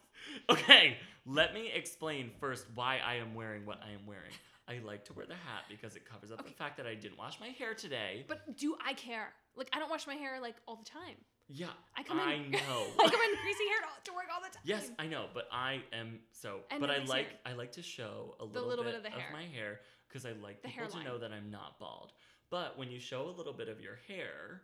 Okay, 0.50 0.98
let 1.25 1.53
me 1.53 1.72
explain 1.74 2.31
first 2.39 2.65
why 2.75 3.00
I 3.05 3.15
am 3.15 3.33
wearing 3.33 3.65
what 3.65 3.79
I 3.81 3.91
am 3.93 4.05
wearing. 4.05 4.31
I 4.67 4.79
like 4.86 5.05
to 5.05 5.13
wear 5.13 5.25
the 5.25 5.33
hat 5.33 5.63
because 5.69 5.95
it 5.95 6.03
covers 6.10 6.31
up 6.31 6.39
Okay. 6.41 6.50
the 6.50 6.55
fact 6.55 6.77
that 6.77 6.86
I 6.86 6.95
didn't 6.95 7.17
wash 7.17 7.39
my 7.39 7.48
hair 7.48 7.74
today. 7.74 8.25
But 8.27 8.57
do 8.57 8.75
I 8.86 8.93
care? 8.93 9.33
Like, 9.55 9.69
I 9.74 9.79
don't 9.79 9.89
wash 9.89 10.05
my 10.07 10.15
hair 10.15 10.39
like 10.41 10.55
all 10.67 10.75
the 10.75 10.86
time. 10.86 11.15
Yeah, 11.50 11.67
I 11.95 12.03
come 12.03 12.19
in. 12.19 12.27
I 12.27 12.38
know. 12.38 12.59
I 13.00 13.09
come 13.09 13.21
in 13.21 13.41
greasy 13.41 13.67
hair 13.67 13.89
to 14.03 14.13
work 14.13 14.25
all 14.33 14.41
the 14.41 14.50
time. 14.50 14.63
Yes, 14.63 14.91
I 14.97 15.07
know, 15.07 15.25
but 15.33 15.47
I 15.51 15.81
am 15.91 16.19
so. 16.31 16.59
And 16.71 16.79
but 16.79 16.89
I 16.89 17.00
like 17.03 17.27
hair. 17.27 17.39
I 17.45 17.53
like 17.53 17.71
to 17.73 17.81
show 17.81 18.35
a 18.39 18.45
little, 18.45 18.67
little 18.67 18.83
bit, 18.83 18.91
bit 18.93 18.97
of 18.97 19.03
the 19.03 19.09
hair. 19.09 19.29
my 19.31 19.43
hair 19.43 19.79
because 20.07 20.25
I 20.25 20.31
like 20.31 20.62
The 20.62 20.69
people 20.69 20.88
to 20.88 21.03
know 21.03 21.17
that 21.17 21.31
I'm 21.31 21.51
not 21.51 21.79
bald. 21.79 22.12
But 22.50 22.77
when 22.77 22.91
you 22.91 23.00
show 23.00 23.27
a 23.27 23.35
little 23.35 23.53
bit 23.53 23.67
of 23.67 23.81
your 23.81 23.97
hair, 24.07 24.62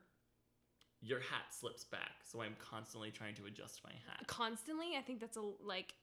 your 1.02 1.20
hat 1.20 1.54
slips 1.58 1.84
back. 1.86 2.22
So 2.24 2.42
I'm 2.42 2.56
constantly 2.60 3.12
trying 3.12 3.36
to 3.36 3.46
adjust 3.46 3.82
my 3.84 3.92
hat. 4.08 4.28
Constantly, 4.28 4.96
I 4.98 5.02
think 5.02 5.20
that's 5.20 5.38
a 5.38 5.42
like. 5.64 5.94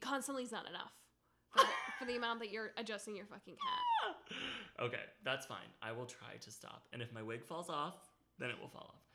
Constantly 0.00 0.44
is 0.44 0.52
not 0.52 0.68
enough 0.68 0.92
for 1.50 1.64
for 1.98 2.04
the 2.04 2.16
amount 2.16 2.40
that 2.40 2.50
you're 2.50 2.70
adjusting 2.76 3.16
your 3.16 3.26
fucking 3.26 3.56
hat. 3.58 4.16
okay, 4.86 5.02
that's 5.24 5.46
fine. 5.46 5.68
I 5.82 5.92
will 5.92 6.06
try 6.06 6.36
to 6.40 6.50
stop. 6.50 6.84
And 6.92 7.02
if 7.02 7.12
my 7.12 7.22
wig 7.22 7.44
falls 7.44 7.68
off, 7.68 7.96
then 8.38 8.50
it 8.50 8.56
will 8.60 8.68
fall 8.68 8.94
off. 8.94 9.07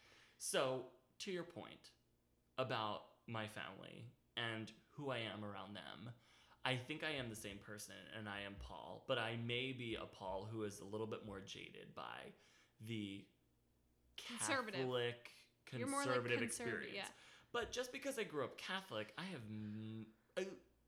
So, 0.46 0.88
to 1.20 1.32
your 1.32 1.46
point 1.46 1.92
about 2.58 3.04
my 3.28 3.48
family 3.48 4.04
and 4.36 4.70
who 4.92 5.10
I 5.10 5.20
am 5.20 5.46
around 5.46 5.74
them, 5.74 6.12
I 6.66 6.76
think 6.76 7.02
I 7.02 7.12
am 7.18 7.30
the 7.30 7.36
same 7.36 7.60
person 7.66 7.96
and 8.20 8.28
I 8.28 8.42
am 8.46 8.56
Paul, 8.60 9.06
but 9.08 9.18
I 9.18 9.38
may 9.48 9.72
be 9.72 9.96
a 9.96 10.06
Paul 10.06 10.46
who 10.52 10.64
is 10.64 10.82
a 10.82 10.84
little 10.84 11.08
bit 11.08 11.26
more 11.26 11.40
jaded 11.40 11.96
by 11.96 12.34
the 12.86 13.24
Conservative. 14.28 14.82
Catholic 14.82 15.16
more 15.90 16.00
like 16.00 16.04
conservative 16.04 16.40
conservative, 16.40 16.44
experience. 16.44 16.94
yeah. 16.94 17.08
But 17.54 17.72
just 17.72 17.94
because 17.94 18.20
I 18.20 18.24
grew 18.24 18.44
up 18.44 18.58
Catholic, 18.58 19.14
I 19.18 19.24
have 19.32 19.42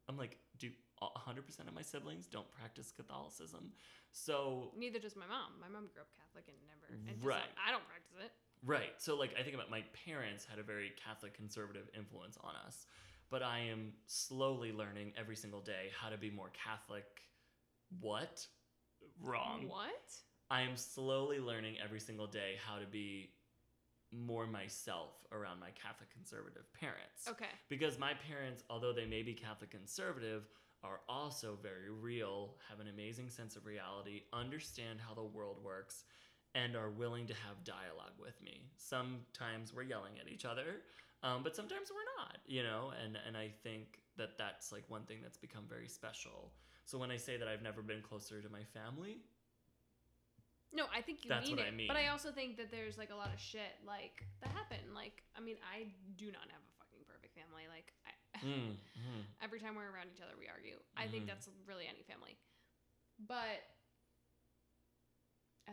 I'm 0.10 0.18
like, 0.18 0.38
do 0.60 0.70
100% 1.02 1.40
of 1.66 1.74
my 1.74 1.82
siblings 1.82 2.28
don't 2.28 2.52
practice 2.52 2.92
Catholicism. 2.92 3.72
So 4.12 4.74
Neither 4.78 5.00
does 5.00 5.16
my 5.16 5.26
mom. 5.26 5.54
My 5.62 5.70
mom 5.70 5.88
grew 5.94 6.02
up 6.04 6.12
Catholic 6.12 6.44
and 6.50 6.58
never. 6.68 6.92
And 7.10 7.24
Right. 7.24 7.40
not- 7.40 7.66
I 7.66 7.72
don't 7.72 7.88
practice 7.88 8.18
it. 8.20 8.32
Right. 8.64 8.94
So 8.98 9.16
like 9.16 9.32
I 9.40 9.44
think 9.44 9.56
about 9.56 9.70
my 9.70 9.84
parents 10.06 10.46
had 10.50 10.60
a 10.60 10.64
very 10.64 10.94
Catholic 11.04 11.36
conservative 11.36 11.90
influence 11.98 12.38
on 12.44 12.54
us. 12.66 12.86
But 13.30 13.42
I 13.42 13.60
am 13.60 13.94
slowly 14.06 14.72
learning 14.72 15.14
every 15.18 15.36
single 15.36 15.62
day 15.62 15.90
how 16.00 16.10
to 16.10 16.18
be 16.18 16.30
more 16.30 16.52
Catholic. 16.64 17.06
What? 18.00 18.46
Wrong. 19.22 19.68
What? 19.68 20.14
I 20.50 20.62
am 20.62 20.78
slowly 20.78 21.40
learning 21.40 21.76
every 21.84 22.00
single 22.00 22.28
day 22.28 22.56
how 22.64 22.78
to 22.78 22.86
be 22.86 23.32
more 24.12 24.46
myself 24.46 25.12
around 25.32 25.60
my 25.60 25.70
Catholic 25.72 26.10
conservative 26.12 26.72
parents. 26.74 27.28
Okay. 27.28 27.50
Because 27.68 27.98
my 27.98 28.14
parents, 28.14 28.64
although 28.70 28.94
they 28.94 29.06
may 29.06 29.24
be 29.24 29.34
Catholic 29.34 29.72
conservative, 29.72 30.44
are 30.84 31.00
also 31.10 31.58
very 31.62 31.90
real, 31.90 32.56
have 32.70 32.80
an 32.80 32.88
amazing 32.88 33.30
sense 33.30 33.56
of 33.56 33.66
reality, 33.66 34.22
understand 34.32 35.00
how 35.06 35.16
the 35.16 35.24
world 35.24 35.58
works, 35.64 36.04
and 36.56 36.76
are 36.76 36.90
willing 36.90 37.28
to 37.28 37.34
have 37.46 37.64
dialogue 37.64 38.18
with 38.20 38.42
me. 38.42 38.62
Sometimes 38.78 39.74
we're 39.76 39.84
yelling 39.84 40.14
at 40.20 40.32
each 40.32 40.46
other, 40.46 40.82
um, 41.22 41.44
but 41.44 41.56
sometimes 41.56 41.92
we're 41.94 42.10
not, 42.18 42.38
you 42.48 42.64
know. 42.64 42.92
And 43.04 43.18
and 43.28 43.38
I 43.38 43.52
think 43.62 44.00
that 44.18 44.38
that's 44.38 44.72
like 44.72 44.84
one 44.90 45.04
thing 45.04 45.20
that's 45.22 45.38
become 45.38 45.66
very 45.70 45.88
special. 45.88 46.52
So 46.86 46.98
when 46.98 47.12
I 47.12 47.18
say 47.18 47.36
that 47.38 47.48
I've 47.48 47.62
never 47.62 47.82
been 47.82 48.02
closer 48.02 48.42
to 48.42 48.50
my 48.50 48.64
family, 48.74 49.20
No, 50.74 50.86
I 50.92 51.00
think 51.02 51.24
you 51.24 51.30
That's 51.30 51.48
mean 51.48 51.56
what 51.58 51.66
it. 51.66 51.72
I 51.72 51.76
mean. 51.76 51.88
But 51.88 51.96
I 51.98 52.08
also 52.12 52.32
think 52.32 52.58
that 52.58 52.70
there's 52.72 52.98
like 52.98 53.12
a 53.12 53.16
lot 53.16 53.32
of 53.32 53.40
shit 53.40 53.80
like 53.88 54.28
that 54.42 54.52
happened. 54.52 54.92
Like, 54.94 55.24
I 55.36 55.40
mean, 55.40 55.56
I 55.64 55.88
do 56.20 56.28
not 56.36 56.48
have 56.52 56.60
a 56.60 56.72
fucking 56.84 57.04
perfect 57.08 57.32
family. 57.32 57.64
Like, 57.72 57.96
I, 58.04 58.12
mm, 58.46 58.76
mm. 58.76 59.24
every 59.40 59.60
time 59.64 59.76
we're 59.80 59.88
around 59.88 60.12
each 60.12 60.20
other, 60.20 60.36
we 60.36 60.48
argue. 60.52 60.76
I 61.00 61.08
think 61.08 61.24
Mhm. 61.24 61.28
that's 61.32 61.48
really 61.66 61.88
any 61.88 62.04
family. 62.04 62.36
But 63.24 63.64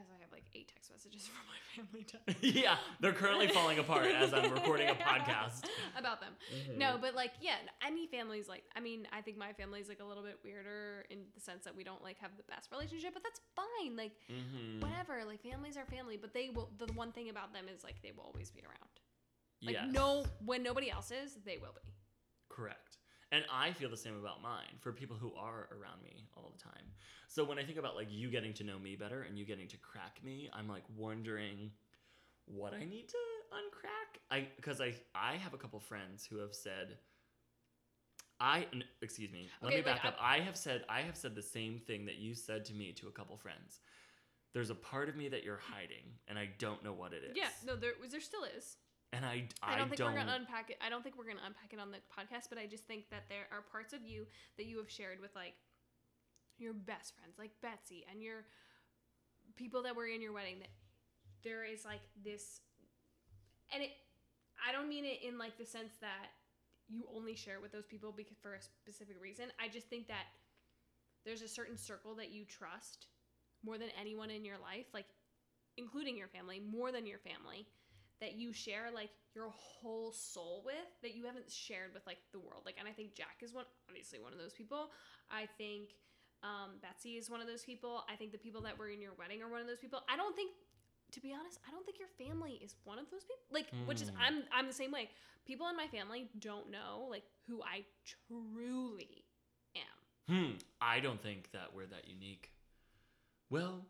as 0.03 0.11
I 0.11 0.21
have 0.21 0.33
like 0.33 0.45
eight 0.55 0.71
text 0.75 0.91
messages 0.91 1.29
from 1.31 1.47
my 1.47 1.61
family 1.71 2.07
yeah, 2.61 2.77
they're 3.01 3.13
currently 3.13 3.49
falling 3.49 3.79
apart 3.79 4.07
as 4.07 4.35
I'm 4.35 4.53
recording 4.59 4.89
a 4.89 4.95
podcast. 4.95 5.65
about 5.97 6.21
them. 6.21 6.33
No, 6.77 6.99
but 7.01 7.15
like, 7.15 7.33
yeah, 7.41 7.57
any 7.87 8.07
family's 8.07 8.49
like, 8.49 8.65
I 8.77 8.81
mean, 8.81 9.07
I 9.13 9.21
think 9.21 9.39
my 9.39 9.53
family's 9.53 9.89
like 9.89 10.01
a 10.01 10.05
little 10.05 10.23
bit 10.23 10.39
weirder 10.45 11.07
in 11.11 11.19
the 11.35 11.41
sense 11.41 11.65
that 11.65 11.77
we 11.77 11.85
don't 11.85 12.03
like 12.03 12.19
have 12.19 12.33
the 12.37 12.43
best 12.45 12.71
relationship, 12.73 13.15
but 13.15 13.23
that's 13.23 13.41
fine. 13.55 13.97
Like, 13.97 14.13
mm-hmm. 14.31 14.81
whatever. 14.81 15.25
Like, 15.27 15.43
families 15.43 15.77
are 15.77 15.87
family, 15.87 16.17
but 16.17 16.35
they 16.35 16.51
will, 16.51 16.71
the 16.79 16.93
one 16.93 17.13
thing 17.13 17.31
about 17.31 17.53
them 17.53 17.67
is 17.73 17.85
like, 17.85 18.03
they 18.03 18.13
will 18.13 18.25
always 18.25 18.51
be 18.51 18.63
around. 18.63 18.93
Like, 19.63 19.75
yes. 19.75 19.93
no, 19.93 20.25
when 20.45 20.63
nobody 20.63 20.91
else 20.91 21.11
is, 21.13 21.37
they 21.45 21.59
will 21.59 21.73
be. 21.73 21.93
Correct. 22.49 22.99
And 23.33 23.45
I 23.51 23.73
feel 23.73 23.89
the 23.89 23.97
same 23.97 24.15
about 24.21 24.43
mine 24.43 24.77
for 24.81 24.93
people 24.93 25.17
who 25.17 25.33
are 25.39 25.67
around 25.73 26.03
me 26.05 26.27
all 26.37 26.53
the 26.55 26.63
time. 26.63 26.85
So 27.29 27.45
when 27.45 27.59
I 27.59 27.65
think 27.65 27.79
about 27.79 27.97
like 27.97 28.09
you 28.11 28.31
getting 28.31 28.53
to 28.55 28.65
know 28.65 28.79
me 28.79 28.95
better 28.95 29.23
and 29.23 29.39
you 29.39 29.47
getting 29.47 29.67
to 29.69 29.79
crack 29.79 30.21
me, 30.23 30.51
I'm 30.53 30.69
like 30.69 30.85
wondering 30.99 31.71
what 32.45 32.75
I 32.75 32.85
need 32.85 33.09
to 33.09 33.17
uncrack. 33.53 34.21
I 34.31 34.49
because 34.57 34.83
I 34.83 34.95
I 35.15 35.37
have 35.37 35.55
a 35.55 35.57
couple 35.57 35.81
friends 35.81 36.27
who 36.27 36.37
have 36.39 36.55
said 36.55 36.99
I 38.39 38.67
n- 38.75 38.85
excuse 39.01 39.33
me. 39.33 39.49
Let 39.63 39.69
Okay, 39.69 39.81
me 39.81 39.87
like, 39.87 40.03
back 40.03 40.05
up. 40.05 40.19
I 40.21 40.41
have 40.41 40.57
said 40.57 40.85
I 40.89 41.01
have 41.01 41.17
said 41.17 41.35
the 41.35 41.43
same 41.43 41.79
thing 41.79 42.05
that 42.07 42.17
you 42.17 42.35
said 42.35 42.67
to 42.67 42.75
me 42.75 42.93
to 42.93 43.09
a 43.09 43.13
couple 43.13 43.37
friends. 43.39 43.81
There's 44.53 44.69
a 44.69 44.75
part 44.75 45.09
of 45.09 45.17
me 45.17 45.29
that 45.31 45.45
you're 45.45 45.61
hiding 45.73 46.05
and 46.29 46.39
I 46.39 46.51
don't 46.59 46.85
know 46.85 46.93
what 46.93 47.15
it 47.15 47.23
is. 47.31 47.37
Yeah, 47.37 47.49
no, 47.67 47.77
there, 47.77 47.93
there 48.11 48.21
still 48.21 48.45
is. 48.45 48.77
And 49.13 49.27
I 49.27 49.49
I 49.63 49.75
I, 49.75 49.79
don't 49.79 49.89
think 49.89 50.01
we're 50.01 50.17
gonna 50.17 50.37
unpack 50.39 50.71
it. 50.71 50.79
I 50.81 50.89
don't 50.89 51.03
think 51.03 51.19
we're 51.19 51.29
gonna 51.29 51.45
unpack 51.47 51.73
it 51.73 51.79
on 51.79 51.91
the 51.91 51.99
podcast, 52.09 52.49
but 52.49 52.59
I 52.59 52.67
just 52.67 52.87
think 52.87 53.11
that 53.11 53.25
there 53.29 53.45
are 53.53 53.63
parts 53.71 53.93
of 53.93 54.01
you 54.05 54.27
that 54.57 54.67
you 54.67 54.79
have 54.79 54.91
shared 54.91 55.21
with 55.21 55.35
like 55.37 55.55
your 56.59 56.73
best 56.73 57.15
friends 57.17 57.37
like 57.39 57.51
Betsy 57.61 58.05
and 58.11 58.23
your 58.23 58.45
people 59.57 59.83
that 59.83 59.97
were 59.97 60.07
in 60.07 60.23
your 60.23 60.33
wedding 60.33 60.61
that 60.61 60.71
there 61.43 61.65
is 61.65 61.85
like 61.85 62.01
this 62.25 62.61
and 63.73 63.83
it 63.83 63.91
I 64.67 64.73
don't 64.73 64.89
mean 64.89 65.05
it 65.05 65.21
in 65.27 65.39
like 65.39 65.59
the 65.59 65.67
sense 65.67 65.93
that 66.01 66.31
you 66.89 67.05
only 67.15 67.35
share 67.35 67.61
with 67.61 67.73
those 67.73 67.87
people 67.87 68.13
because 68.15 68.37
for 68.41 68.55
a 68.55 68.63
specific 68.63 69.17
reason. 69.21 69.47
I 69.59 69.69
just 69.69 69.89
think 69.89 70.09
that 70.09 70.27
there's 71.25 71.43
a 71.43 71.49
certain 71.49 71.77
circle 71.77 72.15
that 72.17 72.31
you 72.31 72.45
trust 72.45 73.07
more 73.65 73.79
than 73.79 73.89
anyone 73.99 74.31
in 74.31 74.45
your 74.45 74.59
life, 74.59 74.87
like 74.93 75.07
including 75.77 76.17
your 76.17 76.29
family, 76.29 76.61
more 76.61 76.93
than 76.93 77.07
your 77.07 77.19
family, 77.19 77.67
that 78.23 78.39
you 78.39 78.53
share 78.53 78.95
like 78.95 79.11
your 79.35 79.51
whole 79.51 80.13
soul 80.13 80.63
with 80.65 80.89
that 81.03 81.15
you 81.15 81.27
haven't 81.27 81.51
shared 81.51 81.91
with 81.93 82.07
like 82.07 82.19
the 82.33 82.39
world. 82.39 82.63
Like 82.65 82.77
and 82.79 82.87
I 82.89 82.93
think 82.93 83.15
Jack 83.15 83.43
is 83.43 83.53
one 83.53 83.67
obviously 83.91 84.21
one 84.21 84.33
of 84.33 84.39
those 84.39 84.55
people. 84.55 84.95
I 85.29 85.49
think 85.59 85.99
um, 86.43 86.79
Betsy 86.81 87.19
is 87.19 87.29
one 87.29 87.41
of 87.41 87.47
those 87.47 87.63
people. 87.63 88.05
I 88.09 88.15
think 88.15 88.31
the 88.31 88.39
people 88.39 88.63
that 88.63 88.79
were 88.79 88.89
in 88.89 89.01
your 89.03 89.13
wedding 89.19 89.43
are 89.43 89.51
one 89.51 89.61
of 89.61 89.67
those 89.67 89.79
people. 89.79 90.01
I 90.09 90.17
don't 90.17 90.35
think 90.35 90.53
to 91.13 91.21
be 91.21 91.35
honest, 91.35 91.59
I 91.69 91.71
don't 91.71 91.85
think 91.85 91.99
your 91.99 92.09
family 92.17 92.59
is 92.65 92.75
one 92.85 92.99
of 92.99 93.05
those 93.11 93.25
people. 93.25 93.45
Like, 93.51 93.67
which 93.87 94.01
is 94.01 94.11
Mm. 94.11 94.17
I'm 94.19 94.43
I'm 94.53 94.67
the 94.67 94.73
same 94.73 94.93
way. 94.93 95.11
People 95.45 95.69
in 95.69 95.77
my 95.77 95.89
family 95.89 96.31
don't 96.39 96.71
know 96.71 97.09
like 97.11 97.25
who 97.47 97.61
I 97.63 97.85
truly 98.07 99.25
am. 99.77 100.35
Hmm. 100.35 100.53
I 100.81 101.01
don't 101.01 101.21
think 101.21 101.51
that 101.53 101.75
we're 101.75 101.87
that 101.87 102.07
unique. 102.09 102.53
Well, 103.51 103.85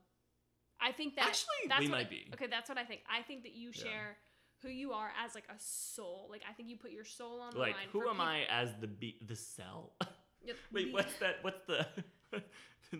I 0.82 0.92
think 0.92 1.14
that 1.16 1.26
Actually, 1.26 1.68
that's 1.68 1.80
we 1.80 1.86
what 1.88 1.98
might 1.98 2.06
I- 2.06 2.10
be. 2.10 2.26
Okay, 2.34 2.46
that's 2.48 2.68
what 2.68 2.78
I 2.78 2.84
think. 2.84 3.02
I 3.08 3.22
think 3.22 3.42
that 3.44 3.54
you 3.54 3.70
Yeah. 3.74 3.82
share 3.84 4.16
who 4.62 4.68
you 4.68 4.92
are 4.92 5.10
as 5.24 5.34
like 5.34 5.44
a 5.48 5.58
soul. 5.58 6.28
Like 6.30 6.42
I 6.48 6.52
think 6.52 6.68
you 6.68 6.76
put 6.76 6.90
your 6.92 7.04
soul 7.04 7.40
on 7.40 7.52
the 7.52 7.58
like 7.58 7.74
line. 7.76 7.88
who 7.92 8.08
am 8.08 8.16
peop- 8.16 8.24
I 8.26 8.42
as 8.50 8.70
the 8.80 8.86
be- 8.88 9.18
the 9.26 9.36
cell? 9.36 9.92
Yep, 10.44 10.56
Wait, 10.72 10.86
the- 10.86 10.92
what's 10.92 11.16
that? 11.18 11.36
What's 11.42 11.62
the 11.68 11.86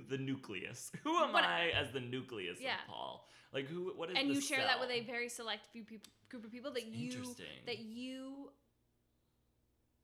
the 0.09 0.17
nucleus? 0.19 0.93
Who 1.03 1.17
am 1.19 1.33
What- 1.33 1.43
I 1.45 1.71
as 1.71 1.91
the 1.93 1.99
nucleus 2.01 2.61
Yeah. 2.61 2.75
of 2.83 2.87
Paul? 2.87 3.29
Like 3.53 3.67
who? 3.67 3.93
What 3.97 4.11
is? 4.11 4.17
and 4.17 4.29
you 4.29 4.41
share 4.41 4.63
that 4.65 4.79
with 4.79 4.91
a 4.91 5.01
very 5.01 5.29
select 5.29 5.67
few 5.73 5.83
peop 5.85 6.07
group 6.29 6.45
of 6.45 6.53
people 6.53 6.71
that 6.75 6.87
you 6.87 7.35
that 7.67 7.79
you 7.81 8.53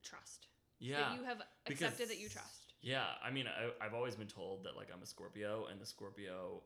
trust. 0.02 0.48
yeah. 0.80 1.00
That 1.10 1.16
you 1.18 1.24
have 1.24 1.42
accepted 1.66 2.08
that 2.08 2.18
you 2.18 2.28
trust. 2.28 2.74
Yeah, 2.80 3.04
I 3.22 3.30
mean, 3.30 3.46
I, 3.48 3.84
I've 3.84 3.94
always 3.94 4.14
been 4.14 4.28
told 4.28 4.64
that 4.64 4.76
like 4.76 4.88
I'm 4.94 5.02
a 5.02 5.06
Scorpio, 5.06 5.66
and 5.70 5.80
the 5.80 5.86
Scorpio 5.86 6.62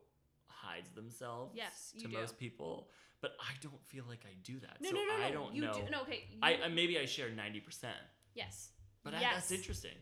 hides 0.55 0.91
themselves. 0.91 1.53
Yes, 1.55 1.93
to 1.99 2.09
do. 2.09 2.19
most 2.19 2.39
people, 2.39 2.89
but 3.21 3.33
I 3.41 3.53
don't 3.61 3.85
feel 3.87 4.05
like 4.09 4.25
I 4.25 4.35
do 4.43 4.61
that. 4.61 4.77
No, 4.81 4.91
so 4.91 4.97
no, 4.97 5.03
no, 5.05 5.17
no. 5.19 5.25
I 5.25 5.31
don't 5.31 5.55
you 5.55 5.63
know. 5.63 5.73
do. 5.73 5.83
No, 5.91 6.03
okay. 6.03 6.25
You, 6.31 6.39
I, 6.43 6.59
I 6.65 6.69
maybe 6.69 6.99
I 6.99 7.07
share 7.07 7.31
ninety 7.31 7.61
percent, 7.61 7.97
yes. 8.35 8.71
but 9.05 9.15
I, 9.15 9.21
that's 9.21 9.51
interesting. 9.51 9.97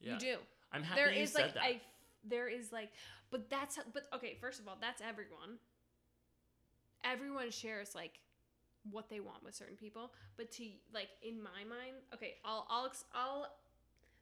Yeah, 0.00 0.14
You 0.14 0.18
do. 0.18 0.36
I'm 0.72 0.82
happy 0.82 1.00
there 1.00 1.12
you 1.12 1.22
is 1.22 1.32
said 1.32 1.42
like 1.42 1.54
that. 1.54 1.62
I 1.62 1.80
there 2.24 2.48
is 2.48 2.72
like 2.72 2.90
but 3.30 3.48
that's 3.50 3.78
but 3.92 4.04
okay 4.14 4.36
first 4.40 4.60
of 4.60 4.68
all 4.68 4.76
that's 4.80 5.02
everyone 5.02 5.58
everyone 7.04 7.50
shares 7.50 7.94
like 7.94 8.20
what 8.90 9.08
they 9.08 9.20
want 9.20 9.42
with 9.44 9.54
certain 9.54 9.76
people 9.76 10.12
but 10.36 10.50
to 10.50 10.64
like 10.92 11.08
in 11.22 11.42
my 11.42 11.64
mind 11.68 11.96
okay 12.14 12.34
i'll 12.44 12.66
i'll 12.70 12.92
i'll 13.14 13.46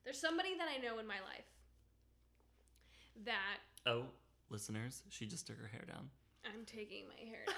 there's 0.05 0.21
somebody 0.21 0.57
that 0.57 0.69
i 0.75 0.81
know 0.83 0.99
in 0.99 1.07
my 1.07 1.15
life 1.15 1.45
that 3.25 3.59
oh, 3.87 4.05
listeners, 4.51 5.03
she 5.09 5.27
just 5.27 5.47
took 5.47 5.59
her 5.59 5.69
hair 5.69 5.85
down. 5.87 6.11
i'm 6.45 6.65
taking 6.67 7.05
my 7.09 7.29
hair 7.29 7.45
down 7.47 7.57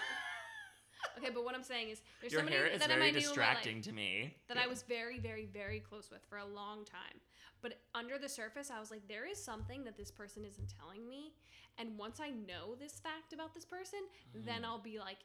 okay 1.18 1.30
but 1.34 1.44
what 1.44 1.54
i'm 1.54 1.62
saying 1.62 1.88
is 1.90 2.00
there's 2.20 2.32
Your 2.32 2.40
somebody 2.40 2.56
hair 2.56 2.66
is 2.66 2.80
that 2.80 2.90
I 2.90 2.94
very 2.96 3.00
knew 3.00 3.06
in 3.08 3.14
my 3.14 3.18
life 3.20 3.26
distracting 3.28 3.80
to 3.82 3.92
me. 3.92 4.36
that 4.48 4.56
Yeah. 4.56 4.64
I 4.64 4.66
was 4.68 4.82
very, 4.82 5.18
very, 5.18 5.46
very 5.46 5.80
close 5.80 6.10
with 6.10 6.24
for 6.28 6.38
a 6.38 6.44
long 6.46 6.84
time. 6.84 7.20
But 7.60 7.74
under 7.94 8.18
the 8.18 8.28
surface, 8.28 8.70
I 8.70 8.80
was 8.80 8.90
like, 8.90 9.06
there 9.08 9.24
is 9.24 9.42
something 9.42 9.84
that 9.84 9.96
this 9.96 10.10
person 10.10 10.44
isn't 10.44 10.72
telling 10.80 11.08
me. 11.08 11.32
And 11.78 11.96
once 11.96 12.18
I 12.20 12.30
know 12.30 12.74
this 12.78 12.98
fact 12.98 13.32
about 13.32 13.54
this 13.54 13.64
person, 13.64 14.00
then 14.34 14.62
Mm. 14.62 14.64
I'll 14.64 14.78
be 14.82 14.98
like 14.98 15.18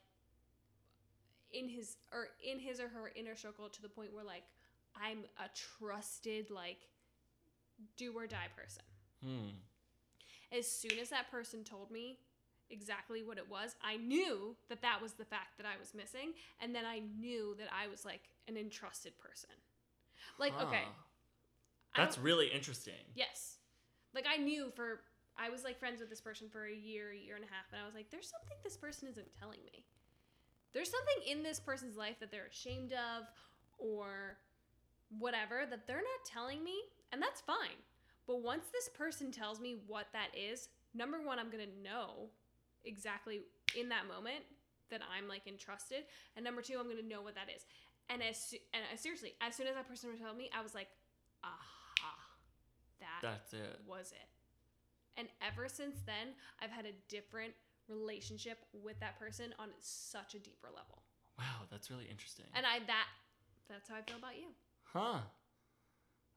in 1.51 1.67
his 1.67 1.97
or 2.11 2.27
in 2.43 2.59
his 2.59 2.79
or 2.79 2.89
her 2.89 3.11
inner 3.15 3.35
circle 3.35 3.69
to 3.69 3.81
the 3.81 3.89
point 3.89 4.13
where 4.13 4.23
like 4.23 4.43
I'm 4.95 5.19
a 5.39 5.47
trusted 5.55 6.49
like 6.51 6.77
do 7.97 8.13
or 8.15 8.27
die 8.27 8.49
person. 8.55 8.83
Hmm. 9.23 9.49
As 10.51 10.69
soon 10.69 10.99
as 10.99 11.09
that 11.09 11.29
person 11.29 11.63
told 11.63 11.91
me 11.91 12.19
exactly 12.69 13.23
what 13.23 13.37
it 13.37 13.49
was, 13.49 13.75
I 13.81 13.97
knew 13.97 14.55
that 14.69 14.81
that 14.81 15.01
was 15.01 15.13
the 15.13 15.25
fact 15.25 15.57
that 15.57 15.65
I 15.65 15.77
was 15.79 15.93
missing, 15.93 16.33
and 16.61 16.73
then 16.73 16.85
I 16.85 17.01
knew 17.19 17.55
that 17.57 17.67
I 17.71 17.87
was 17.87 18.05
like 18.05 18.29
an 18.47 18.57
entrusted 18.57 19.17
person. 19.17 19.55
Like, 20.39 20.53
okay, 20.61 20.83
Huh. 20.85 21.03
I 21.95 22.01
That's 22.03 22.17
really 22.17 22.47
interesting. 22.47 22.93
yes, 23.15 23.57
like 24.13 24.25
I 24.29 24.37
knew 24.37 24.71
for 24.75 25.01
I 25.37 25.49
was 25.49 25.63
like 25.63 25.79
friends 25.79 25.99
with 25.99 26.09
this 26.09 26.21
person 26.21 26.49
for 26.49 26.65
a 26.65 26.73
year, 26.73 27.11
a 27.11 27.17
year 27.17 27.35
and 27.35 27.43
a 27.43 27.47
half, 27.47 27.65
and 27.71 27.81
I 27.81 27.85
was 27.85 27.95
like, 27.95 28.09
there's 28.09 28.29
something 28.29 28.57
this 28.63 28.77
person 28.77 29.07
isn't 29.07 29.27
telling 29.39 29.59
me. 29.65 29.85
There's 30.73 30.91
something 30.91 31.31
in 31.31 31.43
this 31.43 31.59
person's 31.59 31.95
life 31.95 32.19
that 32.19 32.31
they're 32.31 32.47
ashamed 32.51 32.93
of, 32.93 33.25
or 33.77 34.37
whatever 35.17 35.65
that 35.69 35.87
they're 35.87 35.97
not 35.97 36.25
telling 36.25 36.63
me, 36.63 36.77
and 37.11 37.21
that's 37.21 37.41
fine. 37.41 37.77
But 38.27 38.41
once 38.41 38.65
this 38.71 38.89
person 38.89 39.31
tells 39.31 39.59
me 39.59 39.77
what 39.87 40.07
that 40.13 40.29
is, 40.37 40.69
number 40.93 41.21
one, 41.21 41.39
I'm 41.39 41.49
gonna 41.49 41.65
know 41.81 42.29
exactly 42.83 43.41
in 43.77 43.89
that 43.89 44.07
moment 44.07 44.43
that 44.89 45.01
I'm 45.15 45.27
like 45.27 45.47
entrusted, 45.47 46.03
and 46.35 46.43
number 46.43 46.61
two, 46.61 46.77
I'm 46.79 46.87
gonna 46.89 47.01
know 47.07 47.21
what 47.21 47.35
that 47.35 47.47
is. 47.53 47.65
And 48.09 48.21
as 48.21 48.53
and 48.73 48.83
as, 48.93 48.99
seriously, 49.01 49.33
as 49.41 49.55
soon 49.55 49.67
as 49.67 49.75
that 49.75 49.87
person 49.87 50.09
told 50.17 50.37
me, 50.37 50.49
I 50.57 50.61
was 50.61 50.75
like, 50.75 50.87
aha, 51.43 52.15
that 52.99 53.19
That's 53.21 53.53
it. 53.53 53.79
was 53.87 54.11
it. 54.11 54.27
And 55.17 55.27
ever 55.41 55.67
since 55.67 55.95
then, 56.05 56.35
I've 56.61 56.69
had 56.69 56.85
a 56.85 56.93
different 57.09 57.53
relationship 57.89 58.59
with 58.73 58.99
that 58.99 59.17
person 59.19 59.53
on 59.59 59.69
such 59.79 60.35
a 60.35 60.39
deeper 60.39 60.67
level. 60.67 61.01
Wow, 61.39 61.65
that's 61.71 61.89
really 61.89 62.07
interesting. 62.09 62.45
And 62.53 62.65
I 62.65 62.79
that 62.87 63.07
that's 63.69 63.89
how 63.89 63.95
I 63.95 64.01
feel 64.01 64.17
about 64.17 64.35
you. 64.37 64.47
huh. 64.83 65.19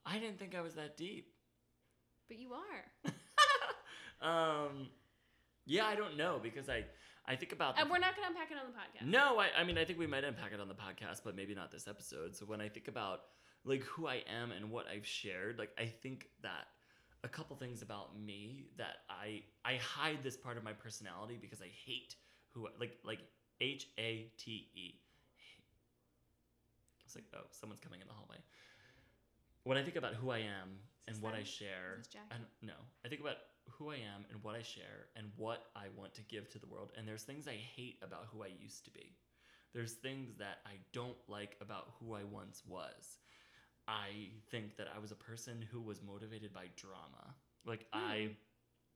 I 0.07 0.19
didn't 0.19 0.39
think 0.39 0.55
I 0.55 0.61
was 0.63 0.75
that 0.75 0.97
deep. 0.97 1.35
But 2.31 2.39
you 2.39 2.53
are. 2.53 3.11
um, 4.69 4.87
yeah, 5.67 5.85
I 5.85 5.97
don't 5.97 6.17
know 6.17 6.39
because 6.41 6.69
I 6.69 6.85
I 7.27 7.35
think 7.35 7.51
about 7.51 7.77
And 7.77 7.91
we're 7.91 7.99
not 7.99 8.15
gonna 8.15 8.29
unpack 8.29 8.53
it 8.53 8.57
on 8.57 8.71
the 8.71 8.79
podcast. 8.79 9.11
No, 9.11 9.41
I, 9.41 9.49
I 9.59 9.65
mean, 9.65 9.77
I 9.77 9.85
think 9.85 9.99
we 9.99 10.07
might 10.07 10.23
unpack 10.23 10.53
it 10.53 10.61
on 10.61 10.69
the 10.69 10.75
podcast, 10.75 11.23
but 11.25 11.35
maybe 11.35 11.57
not 11.57 11.73
this 11.73 11.89
episode. 11.89 12.37
So 12.37 12.47
when 12.47 12.61
I 12.61 12.69
think 12.69 12.87
about 12.87 13.23
like 13.65 13.83
who 13.83 14.07
I 14.07 14.23
am 14.33 14.53
and 14.53 14.71
what 14.71 14.87
I've 14.87 15.05
shared, 15.05 15.59
like 15.59 15.71
I 15.77 15.87
think 15.87 16.29
that 16.43 16.69
a 17.25 17.29
couple 17.29 17.57
things 17.57 17.83
about 17.83 18.17
me 18.17 18.67
that 18.79 18.99
I 19.11 19.43
I 19.65 19.75
hide 19.75 20.23
this 20.23 20.37
part 20.37 20.57
of 20.57 20.63
my 20.63 20.73
personality 20.73 21.37
because 21.41 21.61
I 21.61 21.71
hate 21.85 22.15
who 22.53 22.69
like 22.79 22.97
like 23.05 23.19
H 23.61 23.89
A 23.99 24.31
T 24.39 24.69
E. 24.77 24.95
It's 27.05 27.17
like 27.17 27.25
oh, 27.35 27.49
someone's 27.51 27.81
coming 27.81 28.01
in 28.01 28.07
the 28.07 28.15
hallway. 28.15 28.37
When 29.65 29.77
I 29.77 29.83
think 29.83 29.97
about 29.97 30.15
who 30.15 30.31
I 30.31 30.39
am 30.39 30.79
and 31.09 31.21
what 31.21 31.35
I 31.35 31.43
share, 31.45 31.97
Is 31.99 32.07
this 32.07 32.15
Jackie? 32.15 32.27
and 32.33 32.45
no, 32.63 32.75
I 33.05 33.09
think 33.09 33.21
about 33.21 33.37
who 33.69 33.91
I 33.91 33.97
am 33.97 34.25
and 34.31 34.43
what 34.43 34.55
I 34.57 34.63
share 34.63 35.07
and 35.17 35.27
what 35.37 35.65
I 35.77 35.87
want 35.97 36.15
to 36.15 36.23
give 36.23 36.49
to 36.51 36.59
the 36.59 36.67
world. 36.67 36.91
And 36.97 37.07
there's 37.07 37.23
things 37.23 37.47
I 37.49 37.55
hate 37.77 37.99
about 38.03 38.27
who 38.33 38.43
I 38.43 38.49
used 38.61 38.85
to 38.87 38.91
be. 38.91 39.17
There's 39.73 39.93
things 39.93 40.35
that 40.39 40.59
I 40.67 40.73
don't 40.93 41.17
like 41.29 41.57
about 41.61 41.89
who 42.01 42.15
I 42.15 42.25
once 42.25 42.63
was. 42.67 43.19
I 43.89 44.31
think 44.51 44.77
that 44.77 44.89
I 44.95 44.99
was 44.99 45.11
a 45.13 45.17
person 45.17 45.65
who 45.71 45.81
was 45.81 46.03
motivated 46.03 46.53
by 46.53 46.67
drama. 46.77 47.35
Like 47.65 47.87
hmm. 47.93 47.99
I 48.11 48.37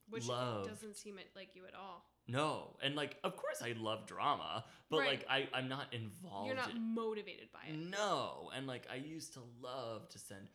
Which 0.09 0.27
love- 0.27 0.67
doesn't 0.69 0.97
seem 0.97 1.19
it 1.19 1.31
like 1.37 1.51
you 1.55 1.63
at 1.67 1.75
all. 1.75 2.05
no, 2.29 2.77
and 2.83 2.95
like 2.97 3.17
of 3.25 3.37
course 3.37 3.63
I 3.63 3.73
love 3.79 4.07
drama, 4.07 4.65
but 4.91 4.99
Right. 5.01 5.09
like 5.11 5.27
I 5.29 5.49
I'm 5.53 5.69
not 5.69 5.93
involved. 5.95 6.47
You're 6.49 6.57
not 6.57 6.71
in, 6.75 6.95
motivated 6.95 7.49
by 7.53 7.69
it. 7.71 7.77
no, 7.77 8.51
and 8.57 8.67
like 8.67 8.87
I 8.91 8.97
used 8.97 9.35
to 9.35 9.41
love 9.61 10.09
to 10.11 10.19
send 10.19 10.49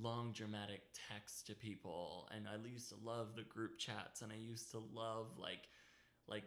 long 0.00 0.32
dramatic 0.32 0.82
texts 1.10 1.42
to 1.44 1.54
people, 1.54 2.28
and 2.34 2.46
I 2.48 2.56
used 2.68 2.88
to 2.90 2.96
love 3.04 3.36
the 3.36 3.42
group 3.42 3.78
chats, 3.78 4.22
and 4.22 4.32
I 4.32 4.36
used 4.36 4.70
to 4.72 4.82
love 4.92 5.26
like, 5.38 5.68
like, 6.28 6.44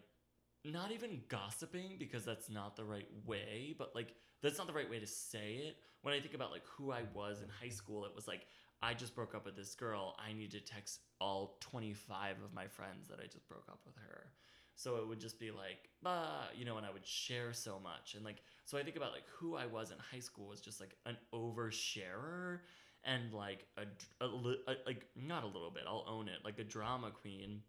not 0.65 0.91
even 0.91 1.21
gossiping 1.29 1.95
because 1.97 2.25
that's 2.25 2.49
not 2.49 2.75
the 2.75 2.83
right 2.83 3.07
way, 3.25 3.75
but 3.77 3.95
like 3.95 4.13
that's 4.41 4.57
not 4.57 4.67
the 4.67 4.73
right 4.73 4.89
way 4.89 4.99
to 4.99 5.07
say 5.07 5.61
it. 5.67 5.77
When 6.01 6.13
I 6.13 6.19
think 6.19 6.33
about 6.33 6.51
like 6.51 6.65
who 6.65 6.91
I 6.91 7.03
was 7.13 7.41
in 7.41 7.47
high 7.49 7.69
school, 7.69 8.05
it 8.05 8.11
was 8.15 8.27
like 8.27 8.47
I 8.81 8.93
just 8.93 9.15
broke 9.15 9.33
up 9.33 9.45
with 9.45 9.55
this 9.55 9.73
girl. 9.75 10.15
I 10.19 10.33
need 10.33 10.51
to 10.51 10.59
text 10.59 10.99
all 11.19 11.57
25 11.61 12.35
of 12.43 12.53
my 12.53 12.67
friends 12.67 13.07
that 13.07 13.19
I 13.19 13.27
just 13.27 13.47
broke 13.47 13.67
up 13.69 13.79
with 13.85 13.95
her. 13.95 14.31
So 14.75 14.97
it 14.97 15.07
would 15.07 15.19
just 15.19 15.39
be 15.39 15.49
like, 15.49 15.89
bah, 16.03 16.43
you 16.55 16.63
know, 16.63 16.77
and 16.77 16.85
I 16.85 16.91
would 16.91 17.05
share 17.05 17.51
so 17.51 17.79
much. 17.81 18.13
And 18.13 18.23
like, 18.23 18.43
so 18.65 18.77
I 18.77 18.83
think 18.83 18.95
about 18.95 19.11
like 19.11 19.23
who 19.35 19.55
I 19.55 19.65
was 19.65 19.89
in 19.89 19.97
high 20.11 20.19
school 20.19 20.47
was 20.47 20.61
just 20.61 20.79
like 20.79 20.95
an 21.07 21.17
oversharer 21.33 22.59
and 23.07 23.33
like 23.33 23.65
a, 23.77 24.23
a, 24.23 24.27
a 24.27 24.75
like 24.85 25.07
not 25.15 25.43
a 25.43 25.47
little 25.47 25.71
bit, 25.71 25.83
I'll 25.87 26.05
own 26.07 26.27
it, 26.27 26.39
like 26.43 26.59
a 26.59 26.63
drama 26.63 27.09
queen. 27.09 27.61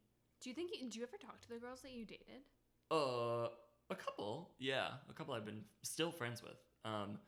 Do 0.42 0.50
you 0.50 0.54
think 0.54 0.70
you, 0.72 0.90
do 0.90 0.98
you 0.98 1.04
ever 1.04 1.16
talk 1.16 1.40
to 1.40 1.48
the 1.48 1.58
girls 1.58 1.80
that 1.82 1.92
you 1.92 2.04
dated? 2.04 2.42
Uh, 2.90 3.48
a 3.90 3.94
couple, 3.96 4.50
yeah, 4.58 4.88
a 5.08 5.12
couple 5.12 5.34
I've 5.34 5.46
been 5.46 5.64
still 5.82 6.10
friends 6.10 6.42
with. 6.42 6.58
Um, 6.84 7.18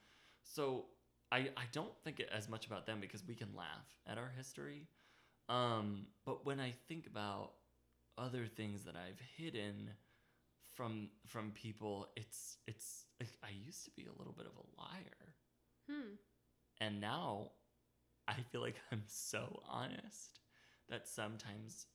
so 0.42 0.87
I 1.33 1.38
I 1.57 1.64
don't 1.73 1.92
think 2.05 2.23
as 2.33 2.49
much 2.49 2.66
about 2.66 2.87
them 2.87 3.01
because 3.01 3.25
we 3.27 3.35
can 3.35 3.49
laugh 3.57 3.87
at 4.07 4.18
our 4.18 4.33
history. 4.37 4.88
Um, 5.49 6.07
but 6.25 6.44
when 6.46 6.61
I 6.61 6.75
think 6.88 7.07
about 7.07 7.53
other 8.18 8.46
things 8.46 8.85
that 8.85 8.94
I've 8.96 9.20
hidden 9.37 9.90
from 10.75 11.09
from 11.27 11.51
people, 11.53 12.09
it's 12.16 12.59
it's 12.66 13.07
like 13.20 13.31
I 13.42 13.49
used 13.66 13.85
to 13.87 13.90
be 13.92 14.07
a 14.07 14.18
little 14.18 14.35
bit 14.37 14.46
of 14.46 14.53
a 14.57 14.81
liar, 14.81 15.35
Hmm. 15.88 16.14
and 16.81 17.01
now 17.01 17.51
I 18.38 18.43
feel 18.51 18.61
like 18.61 18.77
I'm 18.93 19.03
so 19.07 19.61
honest 19.69 20.40
that 20.88 21.07
sometimes 21.09 21.87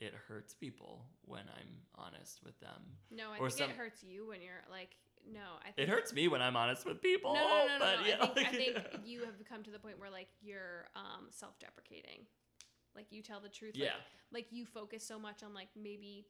it 0.00 0.12
hurts 0.28 0.54
people 0.54 1.04
when 1.22 1.42
I'm 1.58 1.68
honest 1.94 2.40
with 2.44 2.58
them. 2.60 2.82
No, 3.10 3.32
I 3.32 3.38
Or 3.38 3.48
think 3.48 3.58
some- 3.58 3.70
it 3.70 3.76
hurts 3.76 4.02
you 4.04 4.26
when 4.28 4.42
you're 4.42 4.62
like, 4.70 4.96
no, 5.32 5.40
I 5.66 5.70
think 5.72 5.88
It 5.88 5.90
hurts 5.90 6.12
me 6.12 6.28
when 6.28 6.40
I'm 6.42 6.54
honest 6.56 6.84
with 6.86 7.00
people. 7.02 7.34
No, 7.34 7.40
no, 7.40 7.66
no, 7.66 7.72
no. 7.72 7.78
but 7.80 8.00
no. 8.02 8.06
yeah, 8.06 8.16
I, 8.20 8.26
think, 8.28 8.48
I 8.48 8.52
think 8.52 8.78
you 9.04 9.24
have 9.24 9.34
come 9.48 9.62
to 9.64 9.70
the 9.70 9.78
point 9.78 9.98
where 9.98 10.10
like 10.10 10.28
you're 10.40 10.86
um, 10.94 11.26
self-deprecating. 11.30 12.26
Like 12.94 13.06
you 13.10 13.22
tell 13.22 13.40
the 13.40 13.48
truth. 13.48 13.74
Like, 13.74 13.84
yeah. 13.84 13.96
Like 14.32 14.46
you 14.50 14.64
focus 14.66 15.02
so 15.06 15.18
much 15.18 15.42
on 15.42 15.52
like 15.54 15.68
maybe 15.74 16.26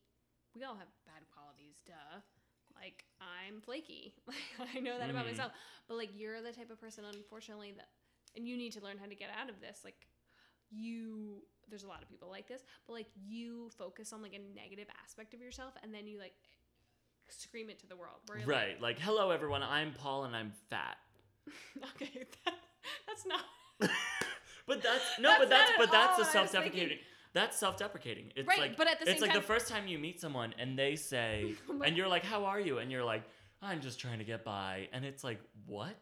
we 0.55 0.63
all 0.65 0.75
have 0.77 0.89
bad 1.05 1.23
qualities, 1.35 1.77
duh. 1.87 2.21
Like 2.81 3.05
I'm 3.21 3.61
flaky. 3.61 4.15
Like 4.59 4.69
I 4.77 4.81
know 4.81 4.99
that 4.99 5.11
about 5.11 5.25
Mhm. 5.27 5.31
myself. 5.33 5.53
But 5.89 5.97
like 5.97 6.11
you're 6.17 6.41
the 6.41 6.53
type 6.53 6.71
of 6.71 6.81
person, 6.81 7.05
unfortunately, 7.05 7.73
that 7.77 7.89
and 8.37 8.47
you 8.47 8.57
need 8.57 8.73
to 8.73 8.81
learn 8.83 8.99
how 8.99 9.07
to 9.07 9.15
get 9.15 9.29
out 9.41 9.49
of 9.49 9.61
this. 9.61 9.81
Like 9.85 10.07
you, 10.71 11.43
there's 11.69 11.85
a 11.85 11.89
lot 11.89 12.03
of 12.03 12.09
people 12.09 12.29
like 12.31 12.49
this, 12.49 12.63
but 12.87 12.93
like 12.95 13.07
you 13.27 13.71
focus 13.79 14.13
on 14.13 14.23
like 14.23 14.35
a 14.35 14.55
negative 14.55 14.87
aspect 15.05 15.35
of 15.35 15.41
yourself, 15.41 15.75
and 15.83 15.93
then 15.95 16.07
you 16.07 16.19
like 16.19 16.35
scream 17.29 17.71
it 17.71 17.79
to 17.81 17.87
the 17.87 17.97
world. 17.97 18.19
Right. 18.47 18.81
Like, 18.81 18.99
hello 18.99 19.31
everyone, 19.31 19.63
I'm 19.63 19.93
Paul 19.93 20.25
and 20.25 20.37
I'm 20.37 20.53
fat. 20.71 20.97
Okay, 21.95 22.25
that, 22.45 22.55
that's 23.07 23.27
not. 23.27 23.41
But 24.67 24.83
that's 24.83 25.05
no, 25.21 25.29
That's 25.29 25.41
but 25.41 25.49
that's 25.51 25.73
but 25.79 25.93
that's 25.93 26.11
all 26.11 26.17
the 26.19 26.23
what 26.25 26.37
I 26.37 26.43
was 26.43 26.51
self-deprecating. 26.51 26.99
That's 27.35 27.57
self-deprecating. 27.57 28.33
It's 28.35 28.49
Right, 28.49 28.59
like 28.59 28.77
but 28.77 28.89
at 28.89 28.99
the 28.99 29.07
same 29.07 29.07
time. 29.07 29.13
it's 29.15 29.21
like 29.23 29.31
time- 29.33 29.41
the 29.41 29.47
first 29.47 29.69
time 29.69 29.87
you 29.87 29.97
meet 29.99 30.21
someone 30.21 30.55
and 30.59 30.77
they 30.77 30.97
say 30.97 31.55
and 31.85 31.97
you're 31.97 32.09
like, 32.09 32.25
"How 32.25 32.47
are 32.47 32.59
you?" 32.59 32.79
and 32.79 32.91
you're 32.91 33.05
like, 33.05 33.23
"I'm 33.63 33.81
just 33.81 34.01
trying 34.01 34.19
to 34.19 34.25
get 34.25 34.45
by." 34.45 34.89
And 34.93 35.05
it's 35.05 35.23
like, 35.23 35.39
"What?" 35.67 35.95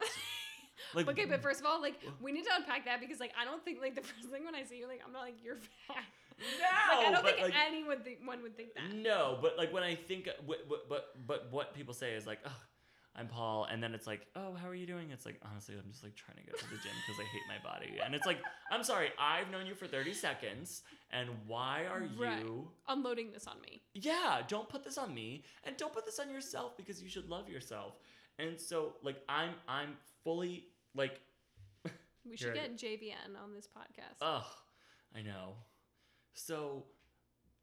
Like 0.93 1.07
okay, 1.09 1.25
but 1.25 1.41
first 1.41 1.59
of 1.59 1.65
all, 1.65 1.81
like 1.81 1.95
we 2.21 2.31
need 2.31 2.43
to 2.45 2.51
unpack 2.57 2.85
that 2.85 2.99
because 2.99 3.19
like 3.19 3.31
I 3.39 3.45
don't 3.45 3.63
think 3.63 3.79
like 3.81 3.95
the 3.95 4.01
first 4.09 4.29
thing 4.29 4.45
when 4.45 4.55
I 4.55 4.63
see 4.63 4.77
you, 4.77 4.87
like 4.87 5.01
I'm 5.05 5.13
not 5.13 5.21
like 5.23 5.35
you're 5.43 5.57
fat. 5.87 6.03
no, 6.37 6.97
like 6.97 7.07
I 7.07 7.11
don't 7.11 7.25
think 7.25 7.41
like, 7.41 7.53
anyone 7.67 7.99
think 8.01 8.19
one 8.25 8.41
would 8.41 8.55
think 8.57 8.73
that. 8.75 8.93
No, 8.93 9.37
but 9.41 9.57
like 9.57 9.71
when 9.73 9.83
I 9.83 9.95
think, 9.95 10.27
but 10.47 10.67
but 10.69 10.89
but, 10.89 11.27
but 11.27 11.47
what 11.51 11.73
people 11.73 11.93
say 11.93 12.13
is 12.13 12.27
like, 12.27 12.39
oh, 12.45 12.51
I'm 13.17 13.27
Paul, 13.29 13.65
and 13.71 13.81
then 13.81 13.93
it's 13.93 14.05
like, 14.07 14.27
oh, 14.35 14.53
how 14.61 14.67
are 14.67 14.75
you 14.75 14.85
doing? 14.85 15.11
It's 15.11 15.25
like 15.25 15.39
honestly, 15.49 15.75
I'm 15.81 15.89
just 15.89 16.03
like 16.03 16.15
trying 16.15 16.35
to 16.37 16.43
get 16.43 16.57
to 16.59 16.65
the 16.65 16.75
gym 16.75 16.91
because 17.07 17.21
I 17.21 17.23
hate 17.31 17.43
my 17.47 17.69
body, 17.69 17.99
and 18.05 18.13
it's 18.13 18.25
like, 18.25 18.39
I'm 18.69 18.83
sorry, 18.83 19.11
I've 19.17 19.49
known 19.49 19.65
you 19.65 19.75
for 19.75 19.87
30 19.87 20.13
seconds, 20.13 20.83
and 21.11 21.29
why 21.47 21.85
are 21.89 22.03
Right. 22.19 22.39
you? 22.43 22.67
Unloading 22.89 23.31
this 23.31 23.47
on 23.47 23.61
me. 23.61 23.81
Yeah, 23.93 24.41
don't 24.49 24.67
put 24.67 24.83
this 24.83 24.97
on 24.97 25.13
me, 25.13 25.43
and 25.63 25.77
don't 25.77 25.93
put 25.93 26.05
this 26.05 26.19
on 26.19 26.29
yourself 26.29 26.75
because 26.75 27.01
you 27.01 27.07
should 27.09 27.29
love 27.29 27.47
yourself. 27.49 27.93
And 28.37 28.59
so 28.59 28.95
like 29.01 29.21
I'm 29.29 29.51
I'm 29.69 29.95
fully 30.25 30.65
like, 30.93 31.21
We 32.29 32.35
should 32.37 32.53
get 32.53 32.77
JVN 32.77 33.37
on 33.41 33.53
this 33.53 33.67
podcast. 33.67 34.17
ugh, 34.21 34.43
I 35.15 35.21
know. 35.21 35.53
So 36.33 36.85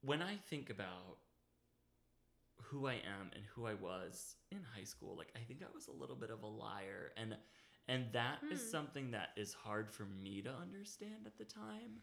when 0.01 0.22
I 0.22 0.37
think 0.48 0.70
about 0.70 1.18
who 2.62 2.87
I 2.87 2.94
am 2.94 3.31
and 3.35 3.44
who 3.55 3.66
I 3.66 3.75
was 3.75 4.37
in 4.51 4.61
high 4.75 4.85
school, 4.85 5.16
like 5.16 5.33
I 5.37 5.40
think 5.40 5.62
I 5.62 5.66
was 5.75 5.88
a 5.88 5.92
little 5.92 6.16
bit 6.16 6.31
of 6.31 6.42
a 6.42 6.46
liar 6.48 7.12
and 7.16 7.37
and 7.88 8.07
that 8.12 8.38
is 8.51 8.61
Hmm. 8.62 8.70
something 8.70 9.11
that 9.11 9.31
is 9.37 9.53
hard 9.53 9.90
for 9.90 10.05
me 10.05 10.40
to 10.42 10.51
understand 10.51 11.27
at 11.27 11.37
the 11.37 11.44
time. 11.44 12.01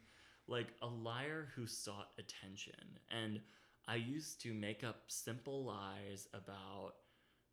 Like 0.47 0.73
a 0.81 0.87
liar 0.87 1.47
who 1.55 1.65
sought 1.67 2.09
attention. 2.19 2.99
And 3.09 3.39
I 3.87 3.95
used 3.95 4.41
to 4.41 4.53
make 4.53 4.83
up 4.83 5.03
simple 5.07 5.63
lies 5.63 6.27
about 6.33 6.93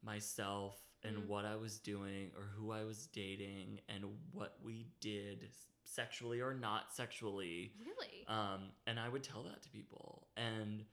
myself 0.02 0.80
and 1.02 1.16
Mhm. 1.18 1.26
what 1.26 1.44
I 1.44 1.56
was 1.56 1.78
doing 1.78 2.32
or 2.36 2.42
who 2.44 2.70
I 2.72 2.84
was 2.84 3.06
dating 3.08 3.80
and 3.88 4.18
what 4.32 4.58
we 4.62 4.84
did 5.00 5.50
sexually 5.84 6.40
or 6.40 6.54
not 6.54 6.92
sexually. 6.92 7.72
really? 7.84 8.24
Um, 8.26 8.72
and 8.86 8.98
I 8.98 9.08
would 9.08 9.22
tell 9.22 9.42
that 9.44 9.62
to 9.62 9.70
people. 9.70 10.28
And 10.36 10.84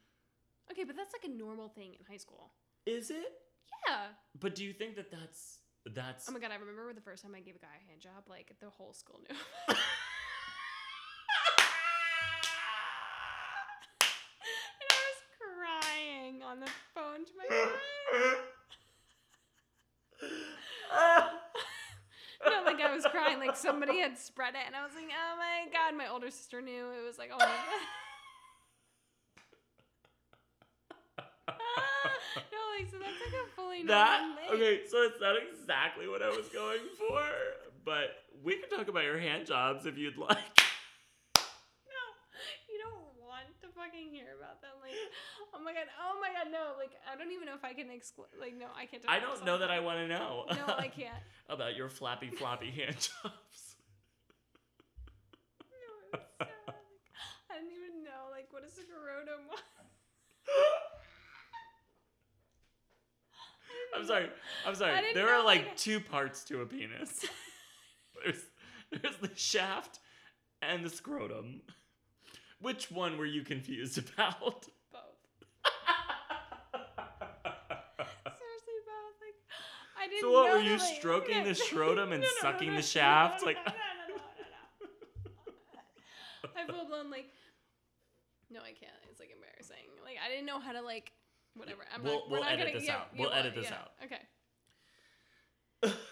okay, 0.72 0.84
but 0.84 0.96
that's 0.96 1.14
like 1.14 1.26
a 1.26 1.30
normal 1.36 1.70
thing 1.70 1.94
in 1.96 2.06
high 2.06 2.18
school. 2.18 2.54
is 2.86 3.10
it? 3.10 3.40
Yeah. 3.88 4.10
But 4.40 4.56
do 4.56 4.64
you 4.64 4.74
think 4.74 4.96
that 4.96 5.10
that's 5.12 5.60
that's 5.86 6.30
Oh 6.30 6.32
my 6.32 6.40
god, 6.40 6.52
I 6.52 6.56
remember 6.56 6.94
the 6.94 7.02
first 7.02 7.24
time 7.24 7.36
I 7.36 7.42
gave 7.42 7.56
a 7.56 7.60
guy 7.60 7.68
a 7.84 7.88
hand 7.90 8.02
job, 8.02 8.24
like 8.30 8.56
the 8.60 8.70
whole 8.70 8.94
school 8.94 9.20
knew. 9.30 9.36
and 9.68 9.78
I 14.92 14.96
was 15.10 15.20
crying 15.40 16.44
on 16.44 16.60
the 16.60 16.70
phone 16.94 17.26
to 17.26 17.32
my 17.38 17.46
friend. 17.48 17.72
Not 22.46 22.66
like 22.66 22.82
I 22.82 22.94
was 22.94 23.06
crying, 23.06 23.33
like 23.48 23.58
somebody 23.58 24.00
had 24.00 24.18
spread 24.18 24.56
it, 24.56 24.64
and 24.66 24.76
I 24.76 24.84
was 24.84 24.96
like, 24.96 25.10
oh 25.12 25.36
my 25.38 25.72
god, 25.72 25.98
my 25.98 26.08
older 26.08 26.32
sister 26.32 26.62
knew. 26.62 26.92
It 26.92 27.06
was 27.06 27.18
like, 27.18 27.30
oh 27.32 27.40
my 27.40 27.46
god. 27.46 27.54
no, 32.36 32.62
like, 32.80 32.88
so 32.90 32.98
that's 32.98 33.20
like 33.20 33.36
a 33.36 33.46
fully 33.56 33.84
that 33.84 34.24
okay, 34.54 34.82
so 34.88 35.04
it's 35.04 35.20
not 35.20 35.36
exactly 35.36 36.08
what 36.08 36.22
I 36.24 36.30
was 36.30 36.48
going 36.48 36.88
for, 36.96 37.20
but 37.84 38.24
we 38.44 38.56
can 38.56 38.70
talk 38.70 38.88
about 38.88 39.04
your 39.04 39.20
hand 39.20 39.46
jobs 39.46 39.86
if 39.86 39.98
you'd 39.98 40.18
like. 40.18 40.56
No, 41.36 42.04
you 42.72 42.80
don't 42.80 43.04
want 43.20 43.52
to 43.60 43.68
fucking 43.76 44.08
hear 44.12 44.40
about 44.40 44.62
them. 44.64 44.72
Like, 44.80 44.96
oh 45.56 45.62
my 45.64 45.74
god, 45.74 45.88
oh 46.02 46.20
my 46.22 46.30
god, 46.34 46.52
no. 46.52 46.74
Like, 46.78 46.92
I 47.12 47.16
don't 47.18 47.32
even 47.32 47.46
know 47.46 47.56
if 47.56 47.64
I 47.64 47.74
can 47.74 47.90
exclude. 47.90 48.28
Like, 48.40 48.56
no, 48.58 48.68
I 48.78 48.86
can't. 48.86 49.04
I 49.08 49.20
don't 49.20 49.46
know 49.46 49.58
that 49.58 49.72
I 49.72 49.80
want 49.80 50.00
to 50.00 50.08
know. 50.08 50.46
No, 50.50 50.74
I 50.78 50.88
can't. 50.96 51.16
about 51.50 51.76
your 51.76 51.90
flappy 51.90 52.30
floppy 52.30 52.72
hand 52.72 52.96
jobs. 52.96 53.76
No, 55.62 55.92
it 56.14 56.20
was 56.20 56.22
sad. 56.40 56.48
Like, 56.68 56.78
I 57.52 57.56
didn't 57.60 57.72
even 57.72 58.04
know. 58.04 58.30
Like, 58.32 58.48
what 58.52 58.64
a 58.64 58.70
scrotum 58.70 59.48
was. 59.50 59.60
I'm 63.96 64.06
sorry. 64.08 64.30
I'm 64.66 64.76
sorry. 64.76 65.14
There 65.14 65.30
are 65.30 65.44
like 65.46 65.66
like- 65.66 65.78
two 65.78 66.00
parts 66.00 66.44
to 66.46 66.62
a 66.62 66.66
penis. 66.66 67.26
there's 68.24 68.42
there's 68.92 69.18
the 69.18 69.30
shaft 69.36 70.00
and 70.62 70.84
the 70.84 70.90
scrotum. 70.90 71.62
Which 72.60 72.90
one 72.90 73.18
were 73.18 73.26
you 73.26 73.44
confused 73.44 73.98
about? 73.98 74.42
Both. 74.92 75.20
Seriously, 78.24 78.80
both. 78.88 79.20
Like, 79.20 79.40
I 80.00 80.03
didn't. 80.14 80.22
So 80.22 80.32
what, 80.32 80.52
were 80.52 80.60
you 80.60 80.78
like- 80.78 80.96
stroking 80.98 81.44
the 81.44 81.56
scrotum 81.68 82.12
and 82.12 82.22
No, 82.22 82.28
no, 82.28 82.34
sucking 82.42 82.70
no, 82.72 82.76
the 82.78 82.82
shaft? 82.82 83.42
No, 83.42 83.46
Like- 83.48 83.58
no, 83.66 83.72
no, 83.74 84.16
no, 84.16 84.22
no, 84.86 85.52
no. 86.44 86.50
I 86.56 86.66
full 86.72 86.86
blown 86.88 87.10
like. 87.12 87.26
No, 88.50 88.60
I 88.62 88.74
can't. 88.74 88.92
It's 89.10 89.20
like 89.20 89.32
embarrassing. 89.34 89.90
Like 90.04 90.18
I 90.24 90.30
didn't 90.30 90.46
know 90.46 90.60
how 90.60 90.72
to 90.74 90.82
like. 90.82 91.12
Whatever. 91.56 91.82
I'm 91.94 92.04
We'll- 92.04 92.14
not. 92.14 92.30
We'll 92.30 92.42
not 92.42 92.52
edit 92.52 92.66
gonna, 92.68 92.80
this 92.80 92.88
yeah, 92.88 92.96
out. 92.96 93.08
yeah, 93.14 93.22
We'll 93.22 93.34
edit 93.34 93.56
this 93.56 93.72
out. 93.72 93.92
Okay. 94.04 94.22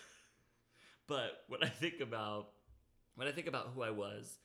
But 1.07 1.43
when 1.49 1.61
I 1.61 1.67
think 1.67 1.99
about 1.99 2.49
when 3.15 3.27
I 3.27 3.31
think 3.33 3.47
about 3.47 3.71
who 3.75 3.81
I 3.81 3.89
was 3.89 4.37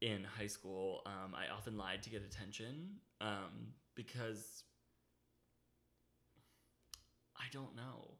in 0.00 0.22
high 0.22 0.46
school, 0.46 1.00
um, 1.04 1.34
I 1.34 1.52
often 1.52 1.76
lied 1.76 2.04
to 2.04 2.10
get 2.10 2.22
attention 2.22 2.90
um, 3.20 3.72
because 3.96 4.62
I 7.36 7.44
don't 7.52 7.74
know. 7.74 8.12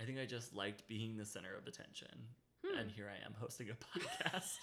I 0.00 0.04
think 0.04 0.18
I 0.18 0.24
just 0.26 0.54
liked 0.54 0.86
being 0.88 1.16
the 1.16 1.24
center 1.26 1.54
of 1.56 1.66
attention, 1.66 2.08
Hmm. 2.66 2.78
and 2.78 2.90
here 2.90 3.08
I 3.10 3.24
am 3.26 3.34
hosting 3.38 3.68
a 3.70 3.74
podcast. 3.98 4.54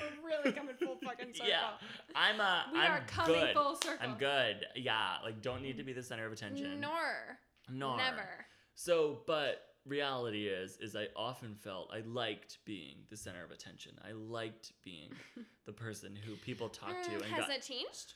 We're 0.00 0.26
really 0.26 0.52
coming 0.52 0.74
full 0.76 0.96
fucking 1.04 1.34
circle. 1.34 1.48
yeah, 1.48 1.70
I'm 2.14 2.40
a. 2.40 2.64
We 2.72 2.78
I'm 2.80 2.90
are 2.92 3.04
coming 3.06 3.40
good. 3.40 3.54
full 3.54 3.76
circle. 3.76 3.98
I'm 4.00 4.16
good. 4.18 4.64
Yeah, 4.74 5.16
like 5.22 5.42
don't 5.42 5.62
need 5.62 5.76
to 5.78 5.84
be 5.84 5.92
the 5.92 6.02
center 6.02 6.26
of 6.26 6.32
attention. 6.32 6.80
Nor. 6.80 7.38
Nor. 7.70 7.96
Never. 7.98 8.46
So, 8.74 9.20
but 9.26 9.62
reality 9.86 10.46
is, 10.46 10.78
is 10.78 10.96
I 10.96 11.08
often 11.16 11.54
felt 11.54 11.90
I 11.94 12.00
liked 12.00 12.58
being 12.64 12.96
the 13.10 13.16
center 13.16 13.44
of 13.44 13.50
attention. 13.50 13.92
I 14.06 14.12
liked 14.12 14.72
being 14.84 15.10
the 15.66 15.72
person 15.72 16.16
who 16.16 16.34
people 16.36 16.68
talk 16.68 17.02
to 17.04 17.10
Mm, 17.10 17.14
and 17.16 17.24
has 17.24 17.40
got. 17.46 17.50
it 17.50 17.62
changed? 17.62 18.14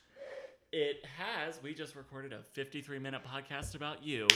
It 0.71 1.05
has. 1.17 1.61
We 1.61 1.73
just 1.75 1.95
recorded 1.95 2.33
a 2.33 2.41
53 2.53 2.97
minute 2.99 3.21
podcast 3.23 3.75
about 3.75 4.03
you. 4.03 4.27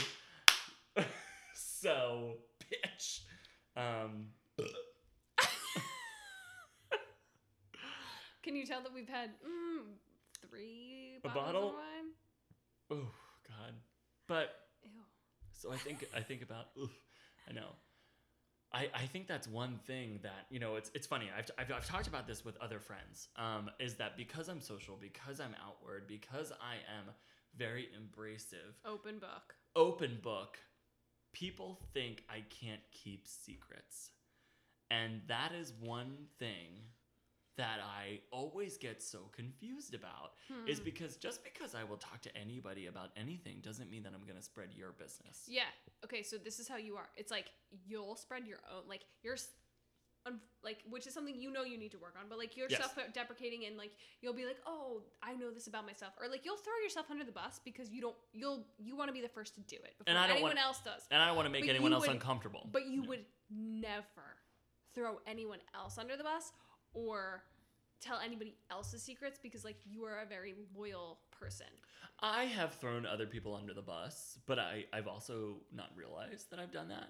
So, 1.80 2.34
bitch. 2.70 3.20
Um, 3.76 4.28
Can 8.42 8.56
you 8.56 8.64
tell 8.66 8.80
that 8.82 8.94
we've 8.94 9.08
had 9.08 9.30
mm, 9.44 9.82
three 10.48 11.18
A 11.24 11.28
bottles 11.28 11.44
bottle? 11.44 11.68
of 11.68 11.74
wine? 11.74 12.12
oh 12.90 13.10
God. 13.46 13.74
But 14.26 14.54
Ew. 14.82 14.90
so 15.52 15.72
I 15.72 15.76
think 15.76 16.06
I 16.16 16.20
think 16.20 16.42
about. 16.42 16.66
Oof, 16.80 16.90
I 17.48 17.52
know. 17.52 17.68
I, 18.72 18.88
I 18.94 19.06
think 19.06 19.26
that's 19.26 19.48
one 19.48 19.78
thing 19.86 20.20
that 20.22 20.46
you 20.50 20.60
know 20.60 20.76
it's 20.76 20.90
it's 20.94 21.06
funny 21.06 21.30
I've, 21.36 21.50
I've, 21.58 21.72
I've 21.72 21.86
talked 21.86 22.06
about 22.06 22.26
this 22.26 22.44
with 22.44 22.54
other 22.58 22.78
friends 22.78 23.28
um, 23.36 23.70
is 23.80 23.94
that 23.94 24.14
because 24.14 24.48
I'm 24.48 24.60
social 24.60 24.98
because 25.00 25.40
I'm 25.40 25.54
outward 25.66 26.06
because 26.06 26.52
I 26.52 26.74
am 26.98 27.06
very 27.56 27.88
embracive 27.98 28.74
Open 28.84 29.18
book. 29.18 29.54
open 29.74 30.18
book 30.22 30.58
people 31.32 31.78
think 31.92 32.24
I 32.28 32.42
can't 32.50 32.80
keep 32.90 33.26
secrets 33.26 34.10
and 34.90 35.20
that 35.28 35.52
is 35.52 35.72
one 35.80 36.16
thing 36.38 36.82
that 37.56 37.80
I 37.82 38.20
always 38.30 38.78
get 38.78 39.02
so 39.02 39.18
confused 39.32 39.92
about 39.94 40.34
is 40.68 40.78
Hmm. 40.78 40.84
because 40.84 41.16
just 41.16 41.42
because 41.42 41.74
I 41.74 41.82
will 41.82 41.96
talk 41.96 42.22
to 42.22 42.36
anybody 42.36 42.86
about 42.86 43.10
anything 43.16 43.60
doesn't 43.60 43.90
mean 43.90 44.04
that 44.04 44.12
I'm 44.14 44.22
going 44.24 44.36
to 44.38 44.42
spread 44.44 44.72
your 44.74 44.92
business. 44.92 45.42
Yeah. 45.48 45.64
Okay, 46.04 46.22
so 46.22 46.36
this 46.38 46.60
is 46.60 46.68
how 46.68 46.76
you 46.76 46.96
are. 46.96 47.08
It's 47.16 47.32
like 47.32 47.46
you'll 47.84 48.14
spread 48.14 48.46
your 48.46 48.60
own, 48.72 48.84
like 48.88 49.04
you're, 49.24 49.36
un- 50.28 50.40
like 50.62 50.78
which 50.88 51.06
is 51.06 51.14
something 51.14 51.34
you 51.36 51.50
know 51.50 51.64
you 51.64 51.76
need 51.78 51.90
to 51.90 51.98
work 51.98 52.14
on, 52.20 52.26
but 52.28 52.38
like 52.38 52.56
you're 52.56 52.68
Yes. 52.70 52.80
self-deprecating 52.80 53.64
and 53.66 53.76
like 53.76 53.92
you'll 54.20 54.34
be 54.34 54.44
like, 54.44 54.58
oh, 54.66 55.02
I 55.22 55.34
know 55.34 55.50
this 55.50 55.66
about 55.66 55.84
myself, 55.86 56.12
or 56.20 56.28
like 56.28 56.44
you'll 56.44 56.56
throw 56.56 56.74
yourself 56.82 57.06
under 57.10 57.24
the 57.24 57.32
bus 57.32 57.60
because 57.64 57.90
you 57.90 58.00
don't, 58.00 58.16
you'll 58.32 58.66
you 58.78 58.96
want 58.96 59.08
to 59.08 59.12
be 59.12 59.20
the 59.20 59.28
first 59.28 59.54
to 59.56 59.60
do 59.62 59.76
it 59.76 59.98
before 59.98 60.08
And 60.10 60.18
I 60.18 60.26
don't 60.28 60.36
anyone 60.36 60.50
want- 60.56 60.66
else 60.66 60.80
does. 60.84 61.02
And 61.10 61.20
I 61.22 61.26
don't 61.26 61.36
want 61.36 61.46
to 61.46 61.50
make 61.52 61.62
But 61.66 61.70
anyone 61.70 61.92
else 61.92 62.06
would- 62.06 62.10
uncomfortable. 62.14 62.68
But 62.70 62.86
you 62.86 63.02
Yeah. 63.02 63.08
would 63.08 63.24
never 63.50 64.36
throw 64.94 65.20
anyone 65.26 65.60
else 65.74 65.98
under 65.98 66.16
the 66.16 66.24
bus 66.24 66.52
or 66.92 67.42
tell 68.00 68.18
anybody 68.20 68.54
else's 68.70 69.02
secrets 69.02 69.38
because 69.42 69.64
like 69.64 69.76
you 69.84 70.04
are 70.04 70.20
a 70.20 70.26
very 70.26 70.54
loyal 70.76 71.18
person. 71.30 71.66
I 72.20 72.44
have 72.44 72.74
thrown 72.74 73.06
other 73.06 73.26
people 73.26 73.54
under 73.54 73.74
the 73.74 73.82
bus, 73.82 74.38
but 74.46 74.58
I, 74.58 74.84
I've 74.92 75.06
also 75.06 75.56
not 75.72 75.90
realized 75.96 76.50
that 76.50 76.58
I've 76.58 76.72
done 76.72 76.88
that. 76.88 77.08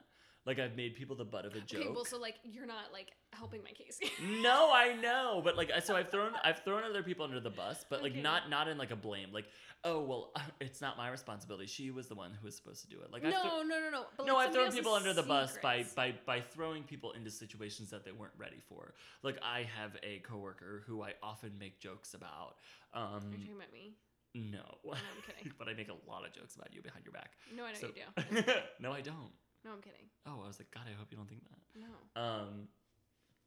Like 0.48 0.58
I've 0.58 0.76
made 0.76 0.94
people 0.94 1.14
the 1.14 1.26
butt 1.26 1.44
of 1.44 1.54
a 1.54 1.60
joke. 1.60 1.80
Okay, 1.82 1.90
well, 1.94 2.06
so 2.06 2.18
like 2.18 2.36
you're 2.42 2.64
not 2.64 2.90
like 2.90 3.12
helping 3.34 3.62
my 3.62 3.72
case. 3.72 4.00
no, 4.40 4.70
I 4.72 4.94
know, 4.96 5.42
but 5.44 5.58
like 5.58 5.70
I- 5.70 5.80
so 5.80 5.94
I've 5.94 6.10
thrown 6.10 6.32
I've 6.42 6.64
thrown 6.64 6.84
other 6.84 7.02
people 7.02 7.26
under 7.26 7.38
the 7.38 7.50
bus, 7.50 7.84
but 7.90 8.02
like 8.02 8.12
Okay. 8.12 8.22
not 8.22 8.48
not 8.48 8.66
in 8.66 8.78
like 8.78 8.90
a 8.90 8.96
blame. 8.96 9.28
Like 9.30 9.44
oh 9.84 10.00
well, 10.00 10.32
it's 10.62 10.80
not 10.80 10.96
my 10.96 11.10
responsibility. 11.10 11.66
She 11.66 11.90
was 11.90 12.08
the 12.08 12.14
one 12.14 12.30
who 12.40 12.46
was 12.46 12.56
supposed 12.56 12.80
to 12.80 12.88
do 12.88 12.96
it. 13.02 13.12
Like 13.12 13.24
no, 13.24 13.30
thro- 13.30 13.62
no, 13.62 13.78
no, 13.78 13.90
no. 13.92 14.04
But, 14.16 14.24
no, 14.26 14.36
like, 14.36 14.46
I've 14.46 14.54
thrown 14.54 14.72
people 14.72 14.94
under 14.94 15.12
the 15.12 15.22
bus 15.22 15.58
by, 15.62 15.84
by 15.94 16.14
by 16.24 16.40
throwing 16.40 16.82
people 16.82 17.12
into 17.12 17.30
situations 17.30 17.90
that 17.90 18.06
they 18.06 18.12
weren't 18.12 18.32
ready 18.38 18.62
for. 18.70 18.94
Like 19.22 19.36
I 19.42 19.66
have 19.78 19.98
a 20.02 20.20
coworker 20.20 20.82
who 20.86 21.02
I 21.02 21.12
often 21.22 21.52
make 21.58 21.78
jokes 21.78 22.14
about. 22.14 22.54
Um, 22.94 23.02
Are 23.02 23.20
you 23.32 23.36
talking 23.40 23.54
about 23.56 23.70
me? 23.74 23.92
no, 24.34 24.60
No, 24.82 24.92
I'm 24.92 24.98
kidding. 25.26 25.52
but 25.58 25.68
I 25.68 25.74
make 25.74 25.90
a 25.90 26.10
lot 26.10 26.24
of 26.26 26.32
jokes 26.32 26.56
about 26.56 26.72
you 26.72 26.80
behind 26.80 27.04
your 27.04 27.12
back. 27.12 27.32
No, 27.54 27.64
I 27.66 27.72
know 27.72 27.78
So- 27.78 27.88
you 27.88 28.42
do. 28.42 28.52
no, 28.80 28.92
I 28.92 29.02
don't. 29.02 29.32
No, 29.64 29.72
I'm 29.72 29.80
kidding. 29.80 30.06
Oh, 30.26 30.40
I 30.44 30.46
was 30.46 30.58
like, 30.58 30.70
God, 30.70 30.84
I 30.86 30.96
hope 30.98 31.08
you 31.10 31.16
don't 31.16 31.28
think 31.28 31.42
that. 31.44 31.80
No. 31.80 32.20
Um, 32.22 32.68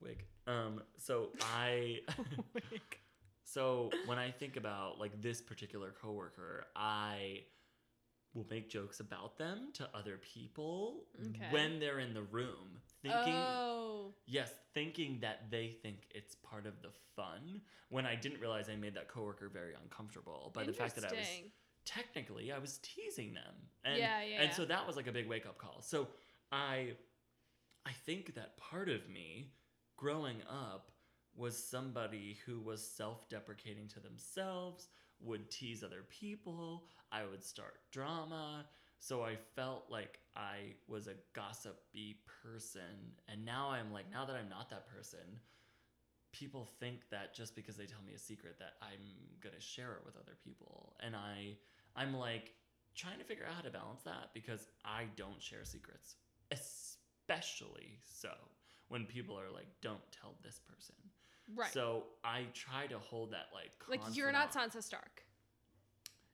wig. 0.01 0.23
Um, 0.47 0.81
so 0.97 1.29
I, 1.55 1.99
wig. 2.53 2.81
so 3.43 3.89
when 4.05 4.17
I 4.17 4.31
think 4.31 4.57
about 4.57 4.99
like 4.99 5.21
this 5.21 5.41
particular 5.41 5.93
coworker, 6.01 6.65
I 6.75 7.41
will 8.33 8.47
make 8.49 8.69
jokes 8.69 8.99
about 8.99 9.37
them 9.37 9.69
to 9.73 9.89
other 9.93 10.17
people 10.17 11.03
Okay. 11.19 11.47
when 11.49 11.79
they're 11.79 11.99
in 11.99 12.13
the 12.13 12.21
room, 12.23 12.79
thinking, 13.01 13.33
oh, 13.35 14.13
yes, 14.25 14.53
thinking 14.73 15.19
that 15.21 15.51
they 15.51 15.75
think 15.81 15.97
it's 16.15 16.35
part 16.35 16.65
of 16.65 16.81
the 16.81 16.89
fun. 17.15 17.61
When 17.89 18.05
I 18.05 18.15
didn't 18.15 18.39
realize 18.39 18.69
I 18.69 18.75
made 18.77 18.93
that 18.95 19.09
coworker 19.09 19.49
very 19.49 19.73
uncomfortable 19.83 20.51
by 20.53 20.63
the 20.63 20.71
fact 20.71 20.95
that 20.95 21.03
I 21.05 21.13
was. 21.13 21.27
Technically 21.85 22.51
I 22.51 22.59
was 22.59 22.79
teasing 22.81 23.33
them. 23.33 23.53
And 23.83 23.97
Yeah, 23.97 24.21
yeah, 24.21 24.41
and 24.41 24.53
so 24.53 24.65
that 24.65 24.85
was 24.85 24.95
like 24.95 25.07
a 25.07 25.11
big 25.11 25.27
wake 25.27 25.45
up 25.45 25.57
call. 25.57 25.81
So 25.81 26.07
I 26.51 26.93
I 27.85 27.91
think 28.05 28.35
that 28.35 28.57
part 28.57 28.89
of 28.89 29.09
me 29.09 29.51
growing 29.97 30.37
up 30.49 30.91
was 31.35 31.57
somebody 31.57 32.37
who 32.45 32.59
was 32.59 32.85
self-deprecating 32.85 33.87
to 33.87 33.99
themselves, 33.99 34.89
would 35.19 35.49
tease 35.49 35.83
other 35.83 36.03
people, 36.09 36.85
I 37.11 37.25
would 37.25 37.43
start 37.43 37.75
drama. 37.91 38.65
So 38.99 39.23
I 39.23 39.35
felt 39.55 39.85
like 39.89 40.19
I 40.35 40.75
was 40.87 41.07
a 41.07 41.15
gossipy 41.33 42.19
person. 42.43 43.15
And 43.27 43.43
now 43.45 43.69
I'm 43.69 43.91
like 43.91 44.11
now 44.11 44.25
that 44.25 44.35
I'm 44.35 44.49
not 44.49 44.69
that 44.69 44.87
person, 44.87 45.39
people 46.31 46.67
think 46.79 47.09
that 47.09 47.33
just 47.33 47.55
because 47.55 47.75
they 47.75 47.85
tell 47.85 48.01
me 48.05 48.13
a 48.13 48.19
secret 48.19 48.57
that 48.59 48.73
I'm 48.81 48.99
going 49.41 49.55
to 49.55 49.61
share 49.61 49.93
it 49.93 50.05
with 50.05 50.15
other 50.17 50.37
people. 50.43 50.95
And 50.99 51.15
I 51.15 51.57
I'm 51.95 52.15
like 52.15 52.53
trying 52.95 53.19
to 53.19 53.23
figure 53.23 53.45
out 53.47 53.55
how 53.55 53.61
to 53.61 53.69
balance 53.69 54.01
that 54.03 54.29
because 54.33 54.67
I 54.85 55.05
don't 55.15 55.41
share 55.41 55.63
secrets, 55.63 56.15
especially 56.51 57.99
so 58.03 58.29
when 58.89 59.05
people 59.05 59.37
are 59.39 59.49
like 59.53 59.67
don't 59.81 60.01
tell 60.11 60.35
this 60.43 60.59
person. 60.59 60.95
right. 61.55 61.71
So 61.71 62.03
I 62.23 62.45
try 62.53 62.87
to 62.87 62.97
hold 62.99 63.31
that 63.31 63.47
like 63.53 63.71
like 63.89 64.15
you're 64.15 64.31
not 64.31 64.53
Sansa 64.53 64.83
Stark, 64.83 65.23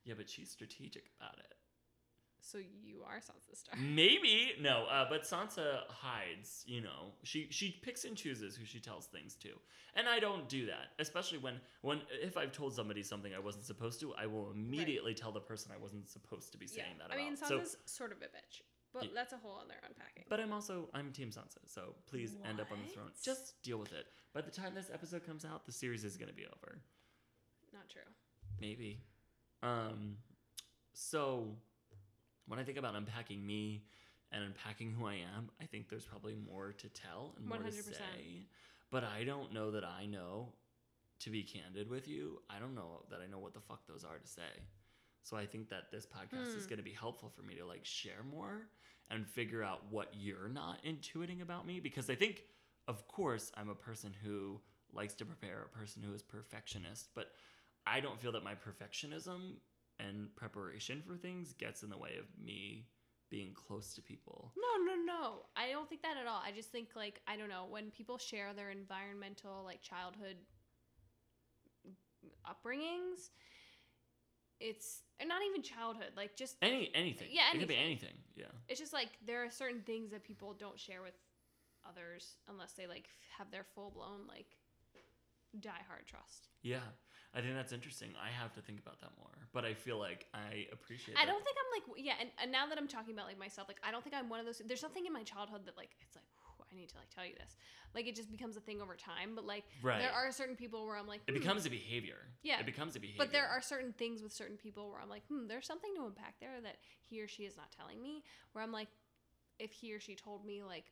Yeah, 0.04 0.16
but 0.18 0.30
she's 0.30 0.50
strategic 0.50 1.12
about 1.20 1.38
it. 1.40 1.54
So 2.52 2.58
you 2.60 3.02
are 3.08 3.18
Sansa 3.18 3.56
Stark. 3.56 3.78
Maybe 3.80 4.54
no, 4.62 4.86
uh, 4.90 5.06
but 5.10 5.24
Sansa 5.24 5.82
hides. 5.90 6.64
You 6.68 6.82
know, 6.82 7.14
she 7.24 7.48
she 7.50 7.72
picks 7.82 8.06
and 8.06 8.16
chooses 8.16 8.56
who 8.56 8.66
she 8.66 8.80
tells 8.80 9.06
things 9.08 9.36
to, 9.44 9.50
and 9.96 10.08
I 10.08 10.20
don't 10.20 10.48
do 10.48 10.66
that. 10.68 10.88
Especially 11.00 11.38
when 11.40 11.56
when 11.82 12.02
if 12.12 12.38
I've 12.38 12.52
told 12.52 12.74
somebody 12.74 13.04
something 13.04 13.34
I 13.36 13.40
wasn't 13.40 13.66
supposed 13.66 14.00
to, 14.02 14.14
I 14.16 14.26
will 14.28 14.52
immediately 14.52 15.14
tell 15.14 15.32
the 15.32 15.40
person 15.42 15.72
I 15.78 15.82
wasn't 15.82 16.08
supposed 16.08 16.52
to 16.54 16.58
be 16.58 16.68
saying 16.68 16.96
that. 17.00 17.14
I 17.14 17.18
mean, 17.18 17.34
about. 17.34 17.50
So- 17.50 17.60
Sansa's 17.60 17.78
sort 17.86 18.12
of 18.12 18.20
a 18.20 18.26
bitch, 18.26 18.62
but 18.94 19.04
Yeah. 19.04 19.10
that's 19.14 19.34
a 19.34 19.38
whole 19.38 19.58
other 19.64 19.76
unpacking. 19.88 20.26
but 20.30 20.40
I'm 20.40 20.54
also 20.54 20.90
I'm 20.94 21.12
Team 21.12 21.30
Sansa, 21.32 21.60
so 21.66 21.96
please 22.08 22.38
end 22.48 22.60
up 22.60 22.72
on 22.72 22.80
the 22.84 22.90
throne. 22.94 23.12
Just 23.22 23.62
deal 23.64 23.78
with 23.78 23.92
it. 23.94 24.06
By 24.34 24.42
the 24.42 24.52
time 24.52 24.74
this 24.76 24.90
episode 24.94 25.26
comes 25.26 25.44
out, 25.46 25.66
the 25.66 25.72
series 25.72 26.04
is 26.04 26.16
gonna 26.18 26.34
be 26.34 26.46
over. 26.46 26.80
not 27.74 27.90
true. 27.90 28.02
Maybe. 28.60 29.02
Um, 29.62 30.18
so 30.94 31.56
when 32.48 32.60
I 32.60 32.64
think 32.64 32.78
about 32.78 32.96
unpacking 32.96 33.46
me 33.46 33.86
and 34.32 34.44
unpacking 34.44 34.92
who 34.92 35.06
I 35.06 35.16
am, 35.16 35.50
I 35.62 35.66
think 35.66 35.90
there's 35.90 36.06
probably 36.06 36.36
more 36.36 36.74
to 36.74 36.90
tell 36.90 37.34
and 37.38 37.46
more 37.46 37.64
to 37.64 37.72
100%. 37.72 37.96
say. 37.96 38.48
But 38.92 39.04
I 39.04 39.24
don't 39.24 39.54
know 39.54 39.72
that 39.72 39.84
I 39.84 40.06
know. 40.06 40.54
To 41.22 41.32
be 41.32 41.42
candid 41.42 41.90
with 41.90 42.08
you, 42.08 42.42
I 42.48 42.60
don't 42.60 42.76
know 42.76 43.04
that 43.10 43.22
I 43.22 43.26
know 43.26 43.40
what 43.40 43.54
the 43.56 43.60
fuck 43.60 43.88
those 43.88 44.04
are 44.04 44.20
to 44.20 44.28
say. 44.28 44.62
So 45.24 45.36
I 45.36 45.46
think 45.48 45.70
that 45.70 45.92
this 45.92 46.06
podcast 46.06 46.56
is 46.56 46.66
Hmm. 46.66 46.70
going 46.70 46.78
to 46.78 46.84
be 46.84 46.92
helpful 46.94 47.30
for 47.36 47.42
me 47.42 47.56
to 47.56 47.66
like 47.66 47.84
share 47.86 48.24
more 48.30 48.68
and 49.10 49.28
figure 49.28 49.64
out 49.64 49.82
what 49.90 50.10
you're 50.14 50.48
not 50.48 50.84
intuiting 50.86 51.42
about 51.42 51.66
me 51.66 51.80
because 51.80 52.10
I 52.10 52.16
think 52.16 52.44
of 52.88 53.08
course 53.08 53.52
I'm 53.58 53.70
a 53.70 53.76
person 53.76 54.14
who 54.24 54.62
likes 54.94 55.16
to 55.16 55.26
prepare, 55.26 55.64
a 55.64 55.78
person 55.78 56.02
who 56.04 56.14
is 56.14 56.22
perfectionist, 56.22 57.10
but 57.16 57.32
I 57.86 58.00
don't 58.00 58.20
feel 58.22 58.32
that 58.34 58.44
my 58.44 58.54
perfectionism 58.54 59.56
and 60.00 60.34
preparation 60.36 61.02
for 61.06 61.16
things 61.18 61.54
gets 61.54 61.84
in 61.84 61.90
the 61.90 61.98
way 61.98 62.16
of 62.20 62.26
me 62.44 62.86
being 63.30 63.54
close 63.54 63.94
to 63.96 64.02
people. 64.02 64.54
No, 64.56 64.86
no, 64.86 65.02
no. 65.04 65.46
I 65.56 65.70
don't 65.72 65.90
think 65.90 66.02
that 66.04 66.16
at 66.18 66.28
all. 66.28 66.42
I 66.46 66.52
just 66.52 66.72
think 66.72 66.90
like 66.96 67.20
I 67.28 67.36
don't 67.36 67.50
know 67.50 67.66
when 67.70 67.92
people 67.92 68.18
share 68.18 68.54
their 68.54 68.70
environmental 68.70 69.64
like 69.66 69.82
childhood 69.82 70.38
upbringings. 72.46 73.30
It's 74.60 75.04
not 75.24 75.42
even 75.50 75.62
childhood, 75.62 76.12
like 76.16 76.36
just 76.36 76.56
Any 76.62 76.90
anything. 76.96 77.28
Yeah, 77.32 77.44
It 77.54 77.60
could 77.60 77.68
be 77.68 77.76
anything. 77.76 78.10
anything. 78.10 78.18
Yeah. 78.36 78.46
it's 78.68 78.80
just 78.80 78.94
like 78.94 79.10
there 79.26 79.44
are 79.44 79.52
certain 79.52 79.82
things 79.82 80.12
that 80.12 80.24
people 80.24 80.54
don't 80.58 80.80
share 80.80 81.02
with 81.02 81.14
others 81.88 82.38
unless 82.50 82.74
they 82.74 82.88
like 82.88 83.08
have 83.38 83.50
their 83.52 83.64
full 83.76 83.92
blown 83.92 84.28
like 84.28 84.48
die 85.60 85.82
hard 85.88 86.06
trust. 86.08 86.48
Yeah. 86.64 86.80
I 87.36 87.42
think 87.42 87.54
that's 87.56 87.74
interesting. 87.74 88.10
I 88.18 88.30
have 88.30 88.54
to 88.56 88.62
think 88.62 88.80
about 88.80 89.00
that 89.02 89.12
more. 89.20 89.32
But 89.54 89.66
I 89.66 89.74
feel 89.74 89.98
like 90.00 90.26
I 90.34 90.68
appreciate 90.72 91.16
I 91.18 91.26
that. 91.26 91.28
don't 91.28 91.44
think 91.44 91.58
I'm 91.58 91.72
like 91.82 92.04
yeah, 92.04 92.14
and, 92.20 92.30
and 92.42 92.52
now 92.52 92.68
that 92.68 92.78
I'm 92.78 92.88
talking 92.88 93.14
about 93.14 93.28
like 93.28 93.38
myself, 93.40 93.68
like 93.68 93.80
I 93.84 93.92
don't 93.92 94.04
think 94.04 94.16
I'm 94.16 94.30
one 94.30 94.40
of 94.40 94.46
those. 94.46 94.62
There's 94.66 94.80
something 94.80 95.06
in 95.06 95.14
my 95.14 95.24
childhood 95.24 95.66
that 95.66 95.78
like 95.78 95.92
it's 96.02 96.16
like 96.16 96.26
whew, 96.40 96.66
I 96.72 96.76
need 96.76 96.90
to 96.90 96.98
like 96.98 97.10
tell 97.14 97.26
you 97.26 97.34
this. 97.36 97.58
Like 97.94 98.08
it 98.08 98.16
just 98.16 98.32
becomes 98.32 98.58
a 98.58 98.62
thing 98.62 98.82
over 98.82 98.96
time. 98.96 99.36
But 99.36 99.46
like 99.46 99.66
Right. 99.84 100.02
there 100.02 100.12
are 100.12 100.32
certain 100.32 100.56
people 100.56 100.86
where 100.86 100.98
I'm 100.98 101.08
like 101.08 101.22
it 101.28 101.34
hmm, 101.34 101.40
becomes 101.42 101.66
a 101.66 101.70
behavior. 101.70 102.18
Yeah. 102.44 102.60
It 102.60 102.66
becomes 102.66 102.96
a 102.96 103.00
behavior. 103.00 103.26
But 103.26 103.34
there 103.34 103.48
are 103.48 103.62
certain 103.62 103.94
things 103.94 104.22
with 104.22 104.32
certain 104.32 104.58
people 104.58 104.90
where 104.90 105.02
I'm 105.02 105.10
like, 105.10 105.26
hmm, 105.28 105.48
there's 105.48 105.66
something 105.66 105.92
to 105.96 106.06
unpack 106.06 106.36
there 106.40 106.62
that 106.64 106.78
he 107.10 107.22
or 107.22 107.28
she 107.28 107.44
is 107.44 107.58
not 107.58 107.72
telling 107.76 108.02
me. 108.02 108.24
Where 108.54 108.64
I'm 108.64 108.72
like, 108.72 108.88
if 109.60 109.72
he 109.72 109.94
or 109.94 110.00
she 110.00 110.16
told 110.16 110.46
me, 110.46 110.64
like, 110.64 110.86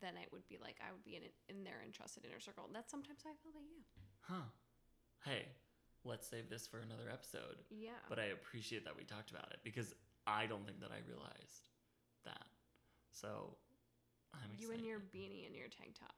then 0.00 0.16
it 0.20 0.28
would 0.32 0.46
be 0.48 0.58
like 0.60 0.76
I 0.86 0.92
would 0.92 1.04
be 1.04 1.16
in 1.16 1.22
in 1.48 1.64
their 1.64 1.80
entrusted 1.84 2.24
inner 2.24 2.40
circle. 2.40 2.64
And 2.66 2.74
that's 2.74 2.90
sometimes 2.90 3.20
how 3.24 3.30
I 3.30 3.36
feel 3.42 3.52
about 3.52 3.64
you. 3.68 3.80
Huh. 4.20 4.48
Hey, 5.24 5.46
let's 6.04 6.26
save 6.26 6.48
this 6.48 6.66
for 6.66 6.78
another 6.78 7.10
episode. 7.12 7.56
Yeah. 7.70 7.90
But 8.08 8.18
I 8.18 8.26
appreciate 8.26 8.84
that 8.84 8.96
we 8.96 9.04
talked 9.04 9.30
about 9.30 9.50
it 9.52 9.58
because 9.64 9.94
I 10.26 10.46
don't 10.46 10.64
think 10.64 10.80
that 10.80 10.90
I 10.90 11.00
realized 11.08 11.68
that. 12.24 12.46
So 13.12 13.56
I'm 14.34 14.50
you 14.58 14.72
and 14.72 14.84
your 14.84 14.98
beanie 14.98 15.46
and 15.46 15.54
your 15.56 15.68
tank 15.68 15.96
top. 15.98 16.14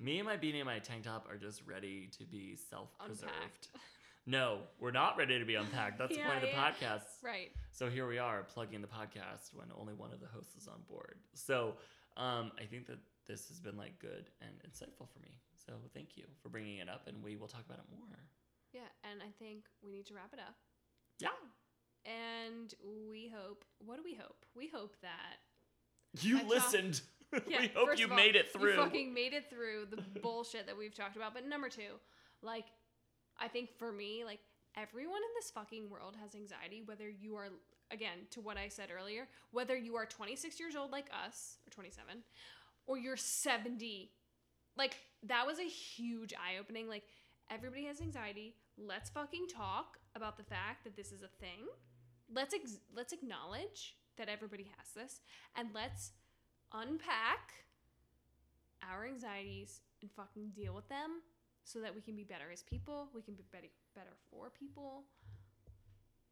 Me 0.00 0.18
and 0.18 0.26
my 0.26 0.36
beanie 0.36 0.56
and 0.56 0.66
my 0.66 0.78
tank 0.80 1.04
top 1.04 1.26
are 1.30 1.36
just 1.36 1.62
ready 1.66 2.08
to 2.18 2.24
be 2.24 2.56
self-preserved. 2.56 3.68
No, 4.26 4.60
we're 4.80 4.90
not 4.90 5.18
ready 5.18 5.38
to 5.38 5.44
be 5.44 5.54
unpacked. 5.54 5.98
That's 5.98 6.14
the 6.14 6.16
Yeah, 6.20 6.30
point 6.30 6.44
of 6.44 6.48
the 6.48 6.56
podcast. 6.56 7.02
Right. 7.22 7.50
So 7.72 7.90
here 7.90 8.08
we 8.08 8.16
are 8.16 8.42
plugging 8.42 8.80
the 8.80 8.86
podcast 8.88 9.52
when 9.52 9.66
only 9.78 9.92
one 9.92 10.14
of 10.14 10.20
the 10.20 10.26
hosts 10.28 10.56
is 10.56 10.66
on 10.66 10.80
board. 10.88 11.16
So 11.34 11.74
um, 12.16 12.50
I 12.58 12.64
think 12.64 12.86
that 12.86 12.96
this 13.26 13.48
has 13.48 13.60
been 13.60 13.76
like 13.76 13.98
good 13.98 14.30
and 14.40 14.50
insightful 14.66 15.08
for 15.12 15.18
me. 15.20 15.36
So 15.66 15.72
thank 15.94 16.16
you 16.16 16.24
for 16.42 16.48
bringing 16.48 16.78
it 16.78 16.88
up, 16.88 17.06
and 17.06 17.22
we 17.22 17.36
will 17.36 17.48
talk 17.48 17.64
about 17.64 17.78
it 17.78 17.84
more. 17.90 18.18
Yeah, 18.72 18.80
and 19.10 19.22
I 19.22 19.30
think 19.38 19.64
we 19.82 19.92
need 19.92 20.06
to 20.06 20.14
wrap 20.14 20.32
it 20.32 20.40
up. 20.40 20.54
Yeah. 21.20 21.28
And 22.04 22.74
we 23.08 23.32
hope. 23.34 23.64
What 23.78 23.96
do 23.96 24.02
we 24.04 24.14
hope? 24.14 24.44
We 24.54 24.68
hope 24.68 24.96
that. 25.02 25.38
You 26.20 26.40
I 26.40 26.44
listened. 26.44 27.00
Yeah, 27.48 27.62
we 27.62 27.72
hope 27.74 27.98
you 27.98 28.08
all, 28.08 28.14
made 28.14 28.36
it 28.36 28.52
through. 28.52 28.74
You 28.74 28.76
fucking 28.76 29.12
made 29.12 29.32
it 29.32 29.50
through 29.50 29.86
the 29.90 30.20
bullshit 30.22 30.66
that 30.66 30.78
we've 30.78 30.94
talked 30.94 31.16
about. 31.16 31.34
But 31.34 31.44
number 31.44 31.68
two, 31.68 31.98
like, 32.42 32.66
I 33.40 33.48
think 33.48 33.76
for 33.76 33.90
me, 33.90 34.22
like, 34.24 34.38
everyone 34.76 35.16
in 35.16 35.34
this 35.34 35.50
fucking 35.50 35.90
world 35.90 36.14
has 36.22 36.36
anxiety, 36.36 36.82
whether 36.84 37.08
you 37.08 37.34
are, 37.34 37.48
again, 37.90 38.28
to 38.30 38.40
what 38.40 38.56
I 38.56 38.68
said 38.68 38.88
earlier, 38.96 39.26
whether 39.50 39.76
you 39.76 39.96
are 39.96 40.06
26 40.06 40.60
years 40.60 40.76
old 40.76 40.92
like 40.92 41.06
us, 41.26 41.58
or 41.66 41.70
27, 41.70 42.22
or 42.86 42.98
you're 42.98 43.16
70. 43.16 44.12
Like, 44.76 44.96
that 45.24 45.46
was 45.46 45.58
a 45.58 45.64
huge 45.68 46.32
eye 46.34 46.58
opening. 46.60 46.88
Like, 46.88 47.04
everybody 47.50 47.84
has 47.86 48.00
anxiety. 48.00 48.54
Let's 48.78 49.10
fucking 49.10 49.46
talk 49.48 49.98
about 50.16 50.36
the 50.36 50.42
fact 50.42 50.84
that 50.84 50.96
this 50.96 51.12
is 51.12 51.22
a 51.22 51.28
thing. 51.40 51.66
Let's 52.32 52.54
ex- 52.54 52.78
let's 52.94 53.12
acknowledge 53.12 53.96
that 54.16 54.28
everybody 54.28 54.64
has 54.78 54.88
this, 54.94 55.20
and 55.56 55.68
let's 55.74 56.12
unpack 56.72 57.52
our 58.90 59.06
anxieties 59.06 59.80
and 60.02 60.10
fucking 60.12 60.50
deal 60.56 60.74
with 60.74 60.88
them 60.88 61.22
so 61.64 61.80
that 61.80 61.94
we 61.94 62.00
can 62.00 62.14
be 62.16 62.24
better 62.24 62.50
as 62.52 62.62
people, 62.62 63.08
we 63.14 63.22
can 63.22 63.34
be 63.34 63.44
better 63.52 63.68
better 63.94 64.10
for 64.30 64.50
people. 64.50 65.04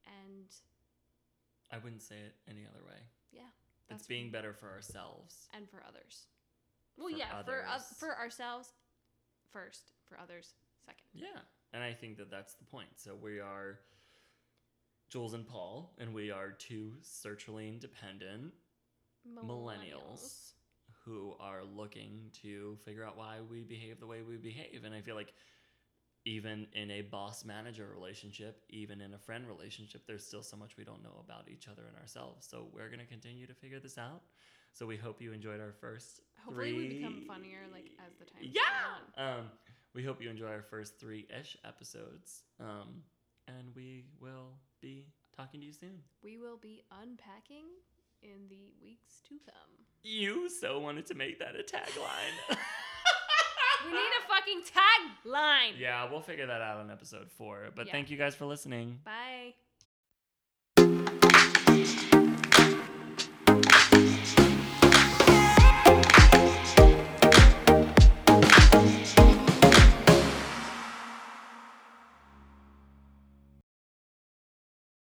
And 0.07 0.47
I 1.71 1.79
wouldn't 1.79 2.03
say 2.03 2.17
it 2.17 2.35
any 2.49 2.67
other 2.67 2.85
way. 2.85 2.99
yeah, 3.33 3.43
It's 3.43 3.89
that's 3.89 4.07
being 4.07 4.31
better 4.31 4.53
for 4.53 4.71
ourselves. 4.71 5.49
and 5.55 5.69
for 5.71 5.83
others. 5.89 6.27
Well, 6.97 7.11
For 7.11 7.17
yeah, 7.17 7.43
for 7.43 7.67
us 7.67 7.95
for 7.99 8.17
ourselves 8.17 8.73
first, 9.53 9.93
for 10.09 10.19
others 10.19 10.55
second. 10.85 11.05
Yeah. 11.15 11.41
And 11.73 11.83
I 11.83 11.93
think 11.95 12.19
that 12.19 12.31
that's 12.31 12.55
the 12.55 12.65
point. 12.65 12.89
So 12.97 13.15
we 13.15 13.41
are 13.41 13.81
Juls 15.11 15.35
and 15.35 15.47
Paul, 15.47 15.95
and 15.99 16.13
we 16.15 16.31
are 16.31 16.51
two 16.51 16.93
searchily 17.03 17.69
independent 17.69 18.53
millennials 19.27 20.53
who 21.05 21.35
are 21.41 21.63
looking 21.65 22.31
to 22.43 22.77
figure 22.85 23.05
out 23.05 23.17
why 23.17 23.39
we 23.51 23.63
behave 23.63 24.01
the 24.01 24.07
way 24.07 24.23
we 24.23 24.37
behave. 24.37 24.83
And 24.85 24.95
I 24.95 25.01
feel 25.01 25.15
like 25.15 25.33
even 26.25 26.67
in 26.75 26.91
a 26.91 27.03
boss 27.03 27.45
manager 27.45 27.89
relationship, 27.93 28.63
even 28.71 29.01
in 29.01 29.15
a 29.15 29.19
friend 29.19 29.47
relationship, 29.47 30.03
there's 30.07 30.25
still 30.25 30.43
so 30.43 30.57
much 30.57 30.77
we 30.77 30.85
don't 30.85 31.03
know 31.03 31.23
about 31.25 31.49
each 31.49 31.69
other 31.69 31.83
and 31.89 31.97
ourselves. 31.97 32.47
So 32.49 32.69
we're 32.73 32.89
going 32.89 33.01
to 33.01 33.07
continue 33.07 33.47
to 33.47 33.55
figure 33.55 33.81
this 33.81 33.99
out. 33.99 34.23
So 34.73 34.87
we 34.87 34.97
hope 34.97 35.21
you 35.21 35.33
enjoyed 35.33 35.61
our 35.61 35.73
first 35.73 36.21
Hopefully 36.45 36.73
we 36.73 36.89
become 36.89 37.25
funnier 37.29 37.61
like 37.73 37.91
as 38.05 38.15
the 38.19 38.25
time 38.25 38.43
Yeah. 38.43 38.63
Um, 39.17 39.45
we 39.95 40.03
hope 40.03 40.21
you 40.23 40.31
enjoy 40.31 40.49
our 40.49 40.63
first 40.63 40.99
three 40.99 41.27
ish 41.39 41.57
episodes. 41.65 42.43
Um, 42.59 43.03
and 43.47 43.75
we 43.77 44.05
will 44.21 44.55
be 44.81 45.07
talking 45.37 45.61
to 45.61 45.67
you 45.67 45.73
soon. 45.73 46.01
We 46.23 46.39
will 46.39 46.57
be 46.57 46.83
unpacking 47.03 47.65
in 48.23 48.49
the 48.49 48.71
weeks 48.83 49.21
to 49.29 49.35
come. 49.45 49.85
You 50.03 50.49
so 50.49 50.79
wanted 50.81 51.07
to 51.07 51.15
make 51.15 51.39
that 51.39 51.55
a 51.55 51.63
tagline. 51.63 52.59
We 53.85 53.91
need 53.91 53.99
a 53.99 54.29
fucking 54.29 54.63
tagline. 54.63 55.73
yeah, 55.79 56.09
we'll 56.09 56.21
figure 56.21 56.47
that 56.47 56.61
out 56.61 56.79
on 56.79 56.89
episode 56.91 57.29
four. 57.33 57.71
But 57.75 57.87
Yeah. 57.87 57.93
thank 57.93 58.11
you 58.11 58.17
guys 58.17 58.33
for 58.35 58.47
listening. 58.47 59.01
Bye. 59.05 59.55